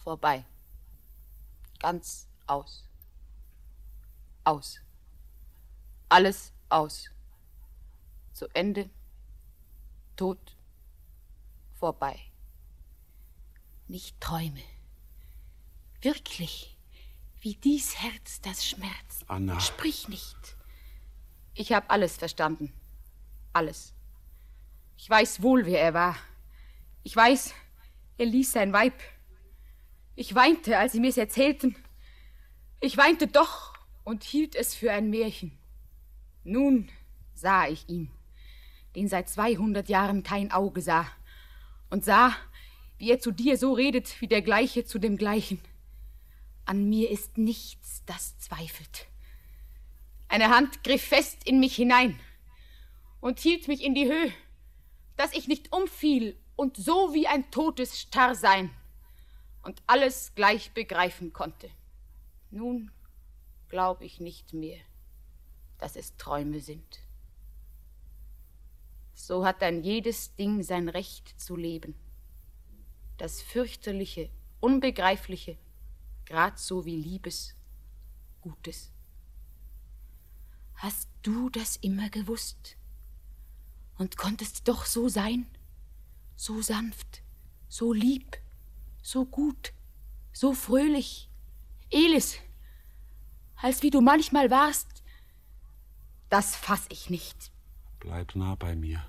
[0.03, 0.45] Vorbei.
[1.81, 2.85] Ganz aus.
[4.45, 4.81] Aus.
[6.09, 7.11] Alles aus.
[8.33, 8.89] Zu Ende.
[10.17, 10.56] Tod.
[11.87, 12.19] Vorbei.
[13.87, 14.61] Nicht Träume.
[16.01, 16.77] Wirklich.
[17.41, 19.23] Wie dies Herz das schmerzt.
[19.29, 19.61] Anna.
[19.61, 20.57] Sprich nicht.
[21.55, 22.73] Ich habe alles verstanden.
[23.53, 23.95] Alles.
[24.97, 26.17] Ich weiß wohl, wer er war.
[27.05, 27.55] Ich weiß,
[28.19, 29.01] er ließ sein Weib.
[30.17, 31.77] Ich weinte, als sie mir's erzählten.
[32.81, 35.57] Ich weinte doch und hielt es für ein Märchen.
[36.43, 36.91] Nun
[37.35, 38.11] sah ich ihn,
[38.97, 41.07] den seit zweihundert Jahren kein Auge sah,
[41.91, 42.35] und sah,
[42.99, 45.61] wie er zu dir so redet wie der Gleiche zu dem Gleichen.
[46.65, 49.07] An mir ist nichts, das zweifelt.
[50.29, 52.19] Eine Hand griff fest in mich hinein
[53.21, 54.33] und hielt mich in die Höhe,
[55.17, 58.71] dass ich nicht umfiel und so wie ein totes starr sein
[59.63, 61.71] und alles gleich begreifen konnte.
[62.51, 62.91] Nun
[63.69, 64.79] glaub ich nicht mehr,
[65.79, 67.01] dass es Träume sind.
[69.19, 71.95] So hat dann jedes Ding sein Recht zu leben.
[73.17, 74.29] Das fürchterliche,
[74.61, 75.57] unbegreifliche,
[76.27, 77.55] grad so wie Liebes,
[78.43, 78.93] Gutes.
[80.75, 82.77] Hast du das immer gewusst?
[83.97, 85.47] Und konntest doch so sein?
[86.37, 87.23] So sanft,
[87.69, 88.37] so lieb,
[89.03, 89.73] so gut,
[90.35, 91.31] so fröhlich,
[91.91, 92.37] Elis,
[93.57, 95.03] als wie du manchmal warst.
[96.29, 97.51] Das fass ich nicht.
[98.07, 99.05] Bleib nah bei mir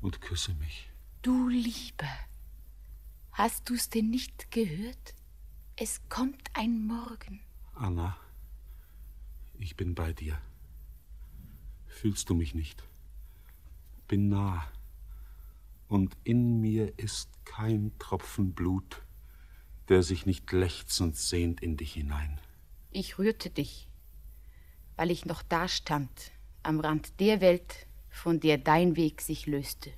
[0.00, 0.88] und küsse mich.
[1.20, 2.08] Du Lieber,
[3.32, 5.14] hast du's denn nicht gehört?
[5.76, 7.40] Es kommt ein Morgen.
[7.74, 8.16] Anna,
[9.58, 10.40] ich bin bei dir.
[11.86, 12.82] Fühlst du mich nicht?
[14.06, 14.66] Bin nah.
[15.86, 19.02] Und in mir ist kein Tropfen Blut,
[19.90, 22.40] der sich nicht lechzend sehnt in dich hinein.
[22.90, 23.86] Ich rührte dich,
[24.96, 26.32] weil ich noch dastand,
[26.62, 29.92] am Rand der Welt, von der dein Weg sich löste.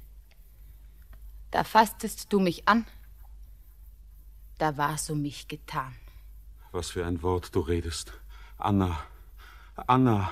[1.51, 2.87] Da fasstest du mich an,
[4.59, 5.95] da war's um mich getan.
[6.73, 8.13] Was für ein Wort du redest.
[8.59, 9.03] Anna,
[9.75, 10.31] Anna,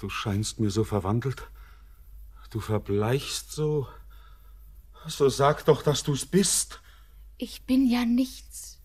[0.00, 1.48] du scheinst mir so verwandelt.
[2.50, 3.86] Du verbleichst so.
[5.06, 6.80] So sag doch, dass du's bist.
[7.36, 8.80] Ich bin ja nichts,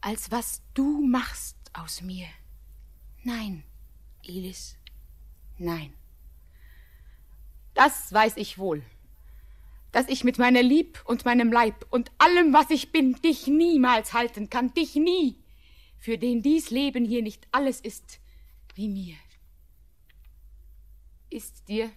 [0.00, 2.26] als was du machst aus mir.
[3.22, 3.62] Nein,
[4.24, 4.76] Elis,
[5.56, 5.92] nein.
[7.76, 8.82] Das weiß ich wohl,
[9.92, 14.14] dass ich mit meiner Lieb und meinem Leib und allem, was ich bin, dich niemals
[14.14, 15.36] halten kann, dich nie,
[15.98, 18.18] für den dies Leben hier nicht alles ist
[18.74, 19.16] wie mir.
[21.28, 21.90] Ist dir,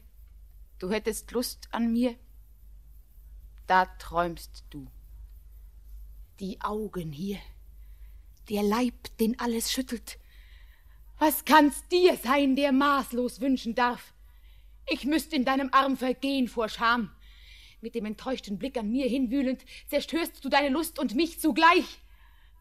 [0.79, 2.13] du hättest Lust an mir,
[3.65, 4.85] da träumst du.
[6.41, 7.39] Die Augen hier,
[8.49, 10.19] der Leib, den alles schüttelt.
[11.19, 14.13] Was kann's dir sein, der maßlos wünschen darf?
[14.91, 17.11] Ich müsst in deinem Arm vergehen vor Scham.
[17.81, 21.99] Mit dem enttäuschten Blick an mir hinwühlend, zerstörst du deine Lust und mich zugleich.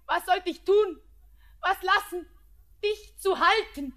[0.06, 1.00] Was sollt ich tun?
[1.60, 2.26] Was lassen?
[2.84, 3.94] Dich zu halten?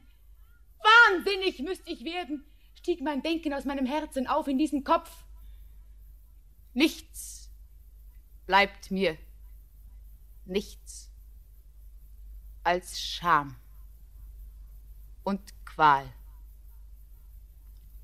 [0.82, 2.44] Wahnsinnig müsst ich werden,
[2.76, 5.12] stieg mein Denken aus meinem Herzen auf in diesen Kopf.
[6.74, 7.52] Nichts
[8.48, 9.18] bleibt mir,
[10.46, 11.12] nichts
[12.64, 13.56] als Scham
[15.24, 16.12] und Qual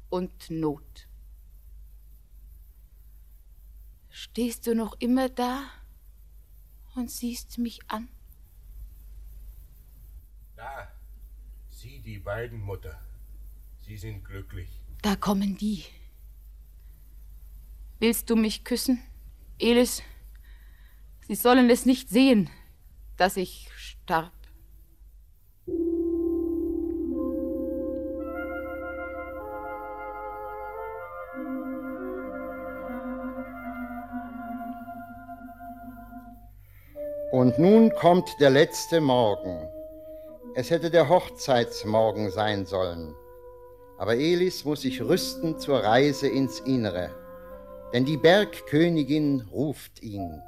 [0.10, 1.08] und Not.
[4.10, 5.64] Stehst du noch immer da
[6.96, 8.08] und siehst mich an?
[10.56, 10.92] Da,
[11.70, 13.00] sieh die beiden, Mutter.
[13.82, 14.82] Sie sind glücklich.
[15.02, 15.86] Da kommen die.
[18.00, 19.02] Willst du mich küssen,
[19.60, 20.02] Elis?
[21.28, 22.50] Sie sollen es nicht sehen,
[23.18, 24.37] dass ich starb.
[37.38, 39.70] Und nun kommt der letzte Morgen.
[40.56, 43.14] Es hätte der Hochzeitsmorgen sein sollen.
[44.00, 47.12] Aber Elis muss sich rüsten zur Reise ins Innere,
[47.94, 50.42] denn die Bergkönigin ruft ihn.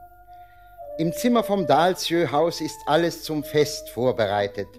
[0.98, 4.70] Im Zimmer vom Dalsjö-Haus ist alles zum Fest vorbereitet.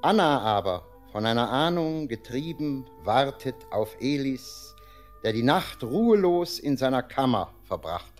[0.00, 4.74] Anna aber, von einer Ahnung getrieben, wartet auf Elis,
[5.22, 8.17] der die Nacht ruhelos in seiner Kammer verbracht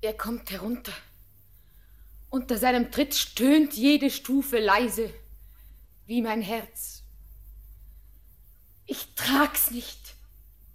[0.00, 0.92] Er kommt herunter.
[2.30, 5.12] Unter seinem Tritt stöhnt jede Stufe leise,
[6.06, 7.02] wie mein Herz.
[8.86, 10.14] Ich trag's nicht.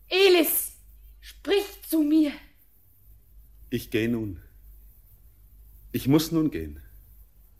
[0.09, 0.73] Elis,
[1.21, 2.31] sprich zu mir.
[3.69, 4.41] Ich gehe nun.
[5.91, 6.81] Ich muss nun gehen.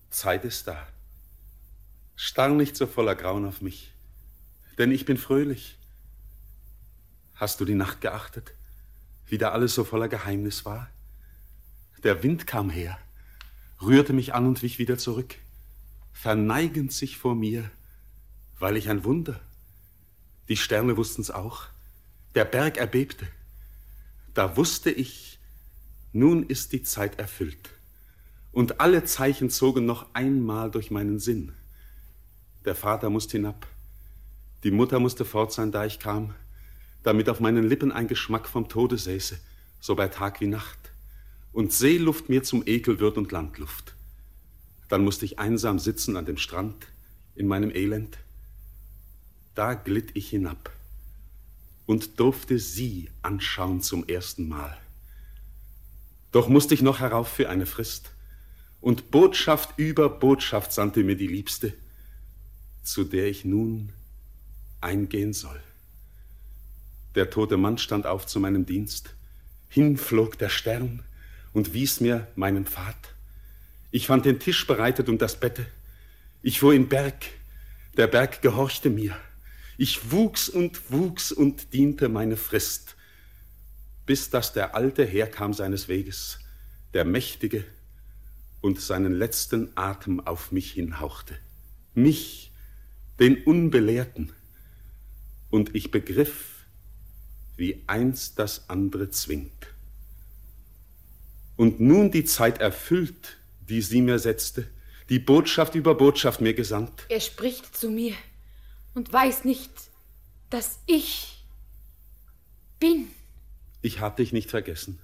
[0.10, 0.88] Zeit ist da.
[2.16, 3.94] Starr nicht so voller Grauen auf mich,
[4.78, 5.78] denn ich bin fröhlich.
[7.36, 8.54] Hast du die Nacht geachtet,
[9.26, 10.93] wie da alles so voller Geheimnis war?
[12.04, 12.98] Der Wind kam her,
[13.82, 15.36] rührte mich an und wich wieder zurück,
[16.12, 17.72] verneigend sich vor mir,
[18.60, 19.40] weil ich ein Wunder.
[20.50, 21.68] Die Sterne wussten's auch,
[22.36, 23.26] der Berg erbebte.
[24.34, 25.40] Da wusste ich,
[26.12, 27.70] nun ist die Zeit erfüllt.
[28.52, 31.54] Und alle Zeichen zogen noch einmal durch meinen Sinn.
[32.66, 33.66] Der Vater musste hinab,
[34.64, 36.36] die Mutter musste fort sein, da ich kam,
[37.02, 39.40] damit auf meinen Lippen ein Geschmack vom Tode säße,
[39.80, 40.93] so bei Tag wie Nacht,
[41.54, 43.96] und Seeluft mir zum Ekel wird und Landluft.
[44.90, 46.88] Dann musste ich einsam sitzen an dem Strand,
[47.36, 48.18] in meinem Elend.
[49.56, 50.72] Da glitt ich hinab
[51.86, 54.78] und durfte sie anschauen zum ersten Mal.
[56.32, 58.12] Doch musste ich noch herauf für eine Frist,
[58.82, 61.74] und Botschaft über Botschaft sandte mir die Liebste,
[62.84, 63.94] zu der ich nun
[64.82, 65.62] eingehen soll.
[67.16, 69.14] Der tote Mann stand auf zu meinem Dienst,
[69.70, 71.04] hinflog der Stern
[71.54, 72.96] und wies mir meinen Pfad.
[73.92, 75.66] Ich fand den Tisch bereitet und das Bette.
[76.42, 77.26] Ich fuhr in Berg,
[77.96, 79.16] der Berg gehorchte mir.
[79.78, 82.96] Ich wuchs und wuchs und diente meine Frist,
[84.06, 86.40] bis dass der Alte herkam seines Weges,
[86.94, 87.66] der Mächtige,
[88.64, 91.38] und seinen letzten Atem auf mich hinhauchte.
[91.96, 92.54] Mich,
[93.20, 94.32] den Unbelehrten.
[95.50, 96.66] Und ich begriff,
[97.58, 99.73] wie eins das andere zwingt.
[101.64, 103.38] Und nun die Zeit erfüllt,
[103.70, 104.68] die sie mir setzte,
[105.08, 107.06] die Botschaft über Botschaft mir gesandt.
[107.08, 108.16] Er spricht zu mir
[108.94, 109.72] und weiß nicht,
[110.50, 111.42] dass ich
[112.82, 113.08] bin.
[113.82, 115.00] Ich hab dich nicht vergessen.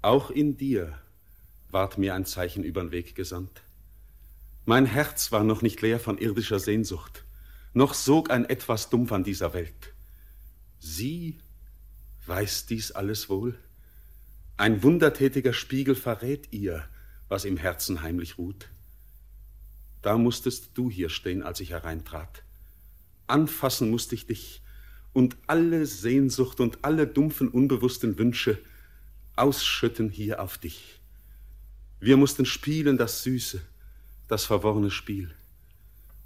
[0.00, 0.98] Auch in dir
[1.68, 3.60] ward mir ein Zeichen übern Weg gesandt.
[4.64, 7.26] Mein Herz war noch nicht leer von irdischer Sehnsucht,
[7.74, 9.92] noch sog ein etwas dumpf an dieser Welt.
[10.78, 11.36] Sie
[12.24, 13.58] weiß dies alles wohl?
[14.58, 16.88] Ein wundertätiger Spiegel verrät ihr,
[17.28, 18.68] was im Herzen heimlich ruht.
[20.00, 22.42] Da musstest du hier stehen, als ich hereintrat.
[23.26, 24.62] Anfassen musste ich dich
[25.12, 28.58] und alle Sehnsucht und alle dumpfen, unbewussten Wünsche
[29.34, 31.00] ausschütten hier auf dich.
[32.00, 33.60] Wir mussten spielen das Süße,
[34.28, 35.34] das verworrene Spiel.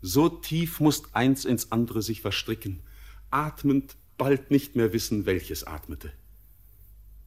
[0.02, 2.80] So tief musst eins ins andere sich verstricken,
[3.30, 6.12] atmend bald nicht mehr wissen, welches atmete.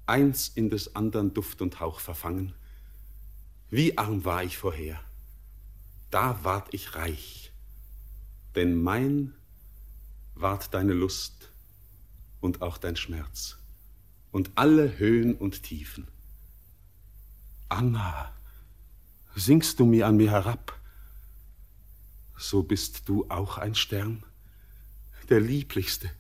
[0.05, 2.53] Eins in des andern Duft und Hauch verfangen.
[3.69, 4.99] Wie arm war ich vorher,
[6.11, 7.51] da ward ich reich,
[8.55, 9.33] denn mein
[10.35, 11.51] ward deine Lust
[12.39, 13.57] und auch dein Schmerz
[14.31, 16.07] und alle Höhen und Tiefen.
[17.69, 18.31] Anna,
[19.35, 20.79] sinkst du mir an mir herab,
[22.37, 24.23] so bist du auch ein Stern,
[25.29, 26.11] der lieblichste,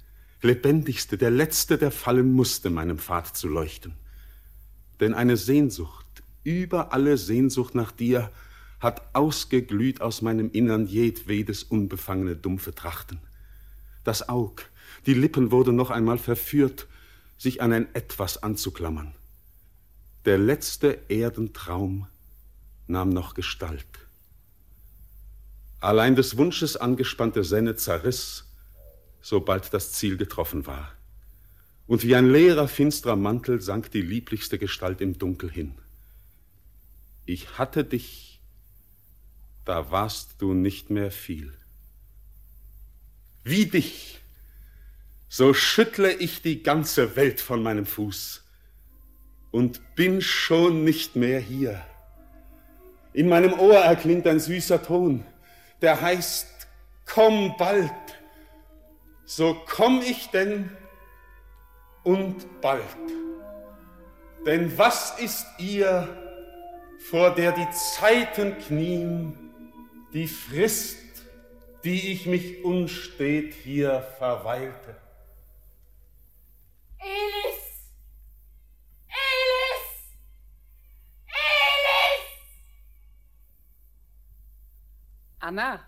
[0.43, 3.95] lebendigste, der letzte, der fallen musste, meinem Pfad zu leuchten.
[4.99, 6.05] Denn eine Sehnsucht,
[6.43, 8.31] über alle Sehnsucht nach dir,
[8.79, 13.19] hat ausgeglüht aus meinem Innern jedwedes unbefangene, dumpfe Trachten.
[14.03, 14.63] Das Aug,
[15.05, 16.87] die Lippen wurden noch einmal verführt,
[17.37, 19.15] sich an ein Etwas anzuklammern.
[20.25, 22.07] Der letzte Erdentraum
[22.87, 23.85] nahm noch Gestalt.
[25.79, 28.45] Allein des Wunsches angespannte Senne zerriss,
[29.23, 30.91] sobald das Ziel getroffen war.
[31.87, 35.75] Und wie ein leerer, finsterer Mantel sank die lieblichste Gestalt im Dunkel hin.
[37.25, 38.41] Ich hatte dich,
[39.65, 41.53] da warst du nicht mehr viel.
[43.45, 44.19] Wie dich,
[45.29, 48.43] so schüttle ich die ganze Welt von meinem Fuß
[49.51, 51.81] und bin schon nicht mehr hier.
[53.13, 55.25] In meinem Ohr erklingt ein süßer Ton,
[55.81, 56.47] der heißt,
[57.05, 57.91] komm bald.
[59.25, 60.75] So komm ich denn
[62.03, 62.83] und bald.
[64.45, 66.19] Denn was ist ihr,
[67.09, 69.37] vor der die Zeiten knien,
[70.11, 70.97] die Frist,
[71.83, 74.95] die ich mich unstet hier verweilte?
[76.99, 77.89] Elis!
[79.07, 80.17] Elis!
[81.25, 82.29] Elis!
[85.39, 85.85] Anna,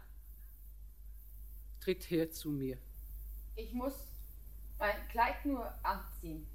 [1.81, 2.77] tritt her zu mir.
[3.55, 3.93] Ich muss
[4.77, 6.45] mein Kleid nur anziehen.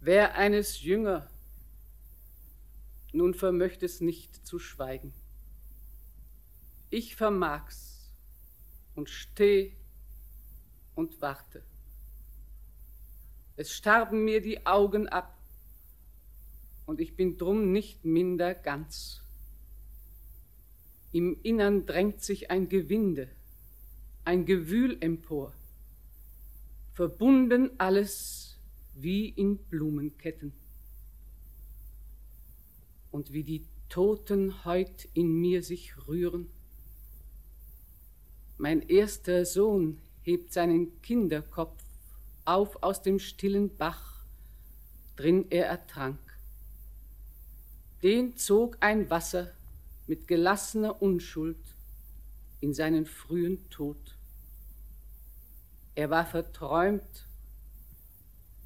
[0.00, 1.28] Wär eines jünger,
[3.12, 5.12] nun vermöcht es nicht zu schweigen.
[6.90, 8.14] Ich vermag's
[8.94, 9.76] und steh
[10.94, 11.62] und warte.
[13.56, 15.36] Es starben mir die Augen ab
[16.86, 19.22] und ich bin drum nicht minder ganz.
[21.12, 23.30] Im Innern drängt sich ein Gewinde,
[24.26, 25.52] ein Gewühl empor,
[26.94, 28.58] verbunden alles
[28.94, 30.52] wie in Blumenketten.
[33.12, 36.48] Und wie die Toten heut in mir sich rühren.
[38.58, 41.80] Mein erster Sohn hebt seinen Kinderkopf
[42.44, 44.24] auf aus dem stillen Bach,
[45.14, 46.18] drin er ertrank.
[48.02, 49.52] Den zog ein Wasser
[50.08, 51.56] mit gelassener Unschuld
[52.60, 54.15] in seinen frühen Tod.
[55.96, 57.26] Er war verträumt,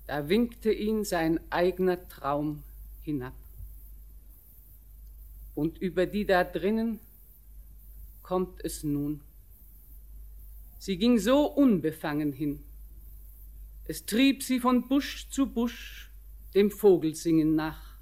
[0.08, 2.64] da winkte ihn sein eigener Traum
[3.02, 3.34] hinab.
[5.54, 6.98] Und über die da drinnen
[8.24, 9.20] kommt es nun.
[10.80, 12.64] Sie ging so unbefangen hin.
[13.84, 16.10] Es trieb sie von Busch zu Busch
[16.54, 17.94] dem Vogelsingen nach.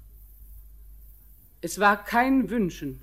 [1.61, 2.99] Es war kein Wünschen.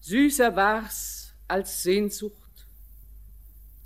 [0.00, 2.41] Süßer war's als Sehnsucht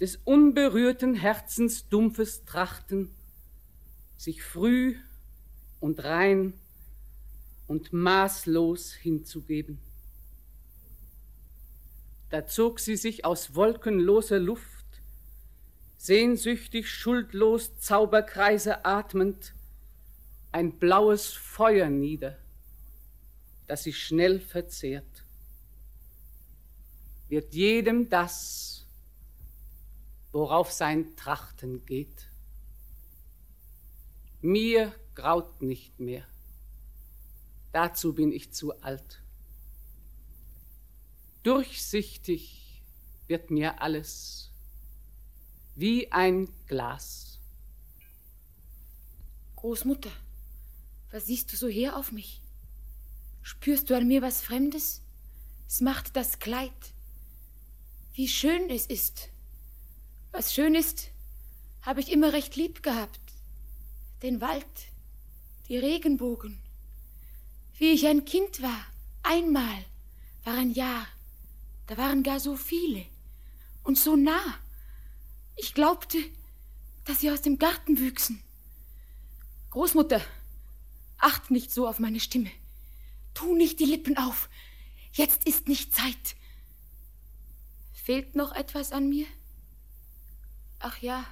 [0.01, 3.11] des unberührten Herzens dumpfes Trachten,
[4.17, 4.97] sich früh
[5.81, 6.55] und rein
[7.67, 9.79] und maßlos hinzugeben.
[12.31, 14.85] Da zog sie sich aus wolkenloser Luft,
[15.97, 19.55] sehnsüchtig, schuldlos, Zauberkreise atmend,
[20.53, 22.37] ein blaues Feuer nieder,
[23.67, 25.25] das sich schnell verzehrt.
[27.29, 28.76] Wird jedem das,
[30.37, 32.29] worauf sein Trachten geht.
[34.43, 36.27] Mir graut nicht mehr.
[37.73, 39.23] Dazu bin ich zu alt.
[41.43, 42.83] Durchsichtig
[43.27, 44.51] wird mir alles
[45.75, 47.39] wie ein Glas.
[49.57, 50.13] Großmutter,
[51.13, 52.43] was siehst du so her auf mich?
[53.41, 55.01] Spürst du an mir was Fremdes?
[55.67, 56.93] Es macht das Kleid.
[58.13, 59.31] Wie schön es ist.
[60.37, 61.09] Was schön ist,
[61.81, 63.21] habe ich immer recht lieb gehabt.
[64.23, 64.67] Den Wald,
[65.67, 66.61] die Regenbogen.
[67.79, 68.85] Wie ich ein Kind war,
[69.23, 69.87] einmal,
[70.45, 71.07] war ein Jahr.
[71.87, 73.07] Da waren gar so viele
[73.83, 74.59] und so nah.
[75.57, 76.19] Ich glaubte,
[77.07, 78.43] dass sie aus dem Garten wüchsen.
[79.71, 80.21] Großmutter,
[81.17, 82.51] acht nicht so auf meine Stimme.
[83.33, 84.51] Tu nicht die Lippen auf.
[85.15, 86.37] Jetzt ist nicht Zeit.
[87.95, 89.27] Fehlt noch etwas an mir?
[90.89, 91.25] Ach ja,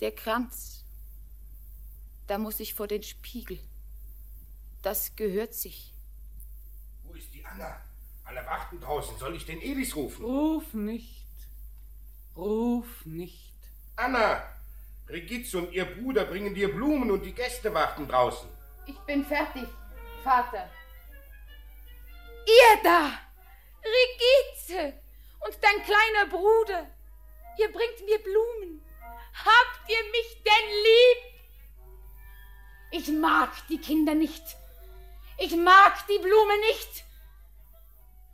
[0.00, 0.84] der Kranz.
[2.26, 3.58] Da muss ich vor den Spiegel.
[4.82, 5.94] Das gehört sich.
[7.04, 7.80] Wo ist die Anna?
[8.22, 9.16] Alle warten draußen.
[9.16, 10.26] Soll ich den Elis rufen?
[10.26, 11.24] Ruf nicht.
[12.36, 13.54] Ruf nicht.
[13.96, 14.42] Anna!
[15.08, 18.48] Regitze und ihr Bruder bringen dir Blumen und die Gäste warten draußen.
[18.84, 19.68] Ich bin fertig,
[20.22, 20.68] Vater.
[22.46, 23.10] Ihr da!
[23.82, 25.00] Regitze!
[25.40, 26.93] Und dein kleiner Bruder!
[27.58, 28.84] Ihr bringt mir Blumen.
[29.34, 31.34] Habt ihr mich denn lieb?
[32.90, 34.44] Ich mag die Kinder nicht.
[35.38, 37.04] Ich mag die Blume nicht.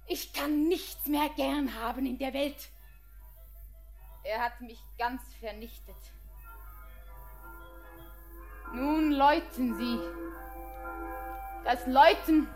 [0.06, 2.68] Ich kann nichts mehr gern haben in der Welt.
[4.24, 5.96] Er hat mich ganz vernichtet.
[8.74, 9.98] Nun läuten Sie.
[11.64, 12.48] Das Läuten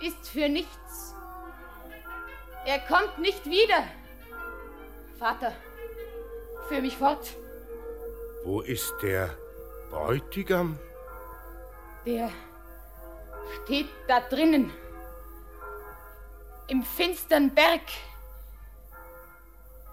[0.00, 1.14] ist für nichts.
[2.66, 3.84] Er kommt nicht wieder.
[5.18, 5.54] Vater,
[6.70, 7.28] führ mich fort.
[8.44, 9.36] Wo ist der
[9.90, 10.78] Bräutigam?
[12.06, 12.30] Der
[13.56, 14.72] steht da drinnen.
[16.68, 17.82] Im finstern Berg.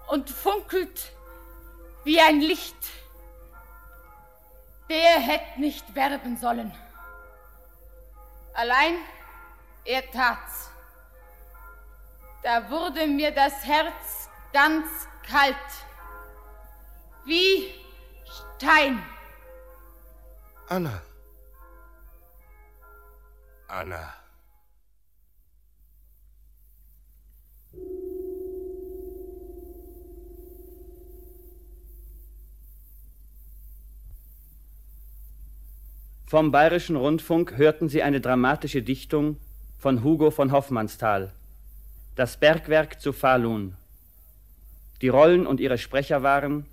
[0.06, 1.10] Und funkelt
[2.04, 2.76] wie ein Licht.
[4.88, 6.72] Der hätte nicht werben sollen.
[8.54, 8.94] Allein
[9.84, 10.70] er tat's.
[12.44, 14.86] Da wurde mir das Herz ganz
[15.28, 15.56] kalt.
[17.28, 17.68] Wie
[18.56, 19.00] Stein.
[20.66, 21.02] Anna.
[23.68, 24.14] Anna.
[36.24, 39.36] Vom Bayerischen Rundfunk hörten Sie eine dramatische Dichtung
[39.76, 41.34] von Hugo von Hoffmannsthal.
[42.16, 43.76] Das Bergwerk zu Falun.
[45.02, 46.64] Die Rollen und ihre Sprecher waren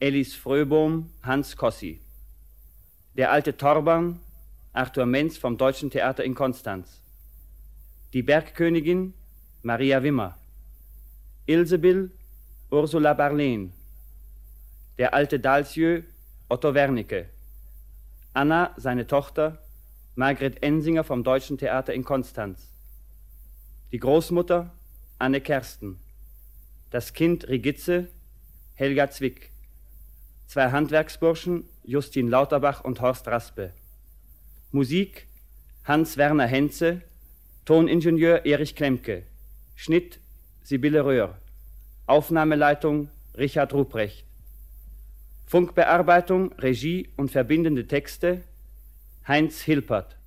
[0.00, 2.00] Elis Fröbohm, Hans Kossi.
[3.16, 4.18] Der alte Torban,
[4.72, 7.00] Arthur Menz vom Deutschen Theater in Konstanz.
[8.12, 9.14] Die Bergkönigin,
[9.62, 10.36] Maria Wimmer.
[11.46, 12.10] Ilsebill,
[12.70, 13.72] Ursula Barlen.
[14.98, 16.02] Der alte Dalsieu,
[16.48, 17.30] Otto Wernicke.
[18.32, 19.62] Anna, seine Tochter,
[20.16, 22.68] Margret Ensinger vom Deutschen Theater in Konstanz.
[23.92, 24.72] Die Großmutter,
[25.18, 26.00] Anne Kersten.
[26.90, 28.08] Das Kind Rigitze,
[28.74, 29.53] Helga Zwick.
[30.46, 33.72] Zwei Handwerksburschen, Justin Lauterbach und Horst Raspe.
[34.70, 35.26] Musik,
[35.84, 37.02] Hans-Werner Henze,
[37.64, 39.24] Toningenieur Erich Klemke.
[39.74, 40.20] Schnitt,
[40.62, 41.38] Sibylle Röhr.
[42.06, 44.24] Aufnahmeleitung, Richard Ruprecht.
[45.46, 48.42] Funkbearbeitung, Regie und verbindende Texte
[49.26, 50.18] Heinz Hilpert.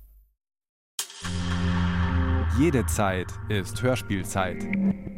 [2.58, 4.64] Jede Zeit ist Hörspielzeit.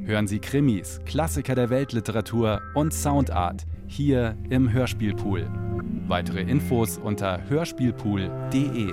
[0.05, 5.51] Hören Sie Krimis, Klassiker der Weltliteratur und Soundart hier im Hörspielpool.
[6.07, 8.93] Weitere Infos unter hörspielpool.de.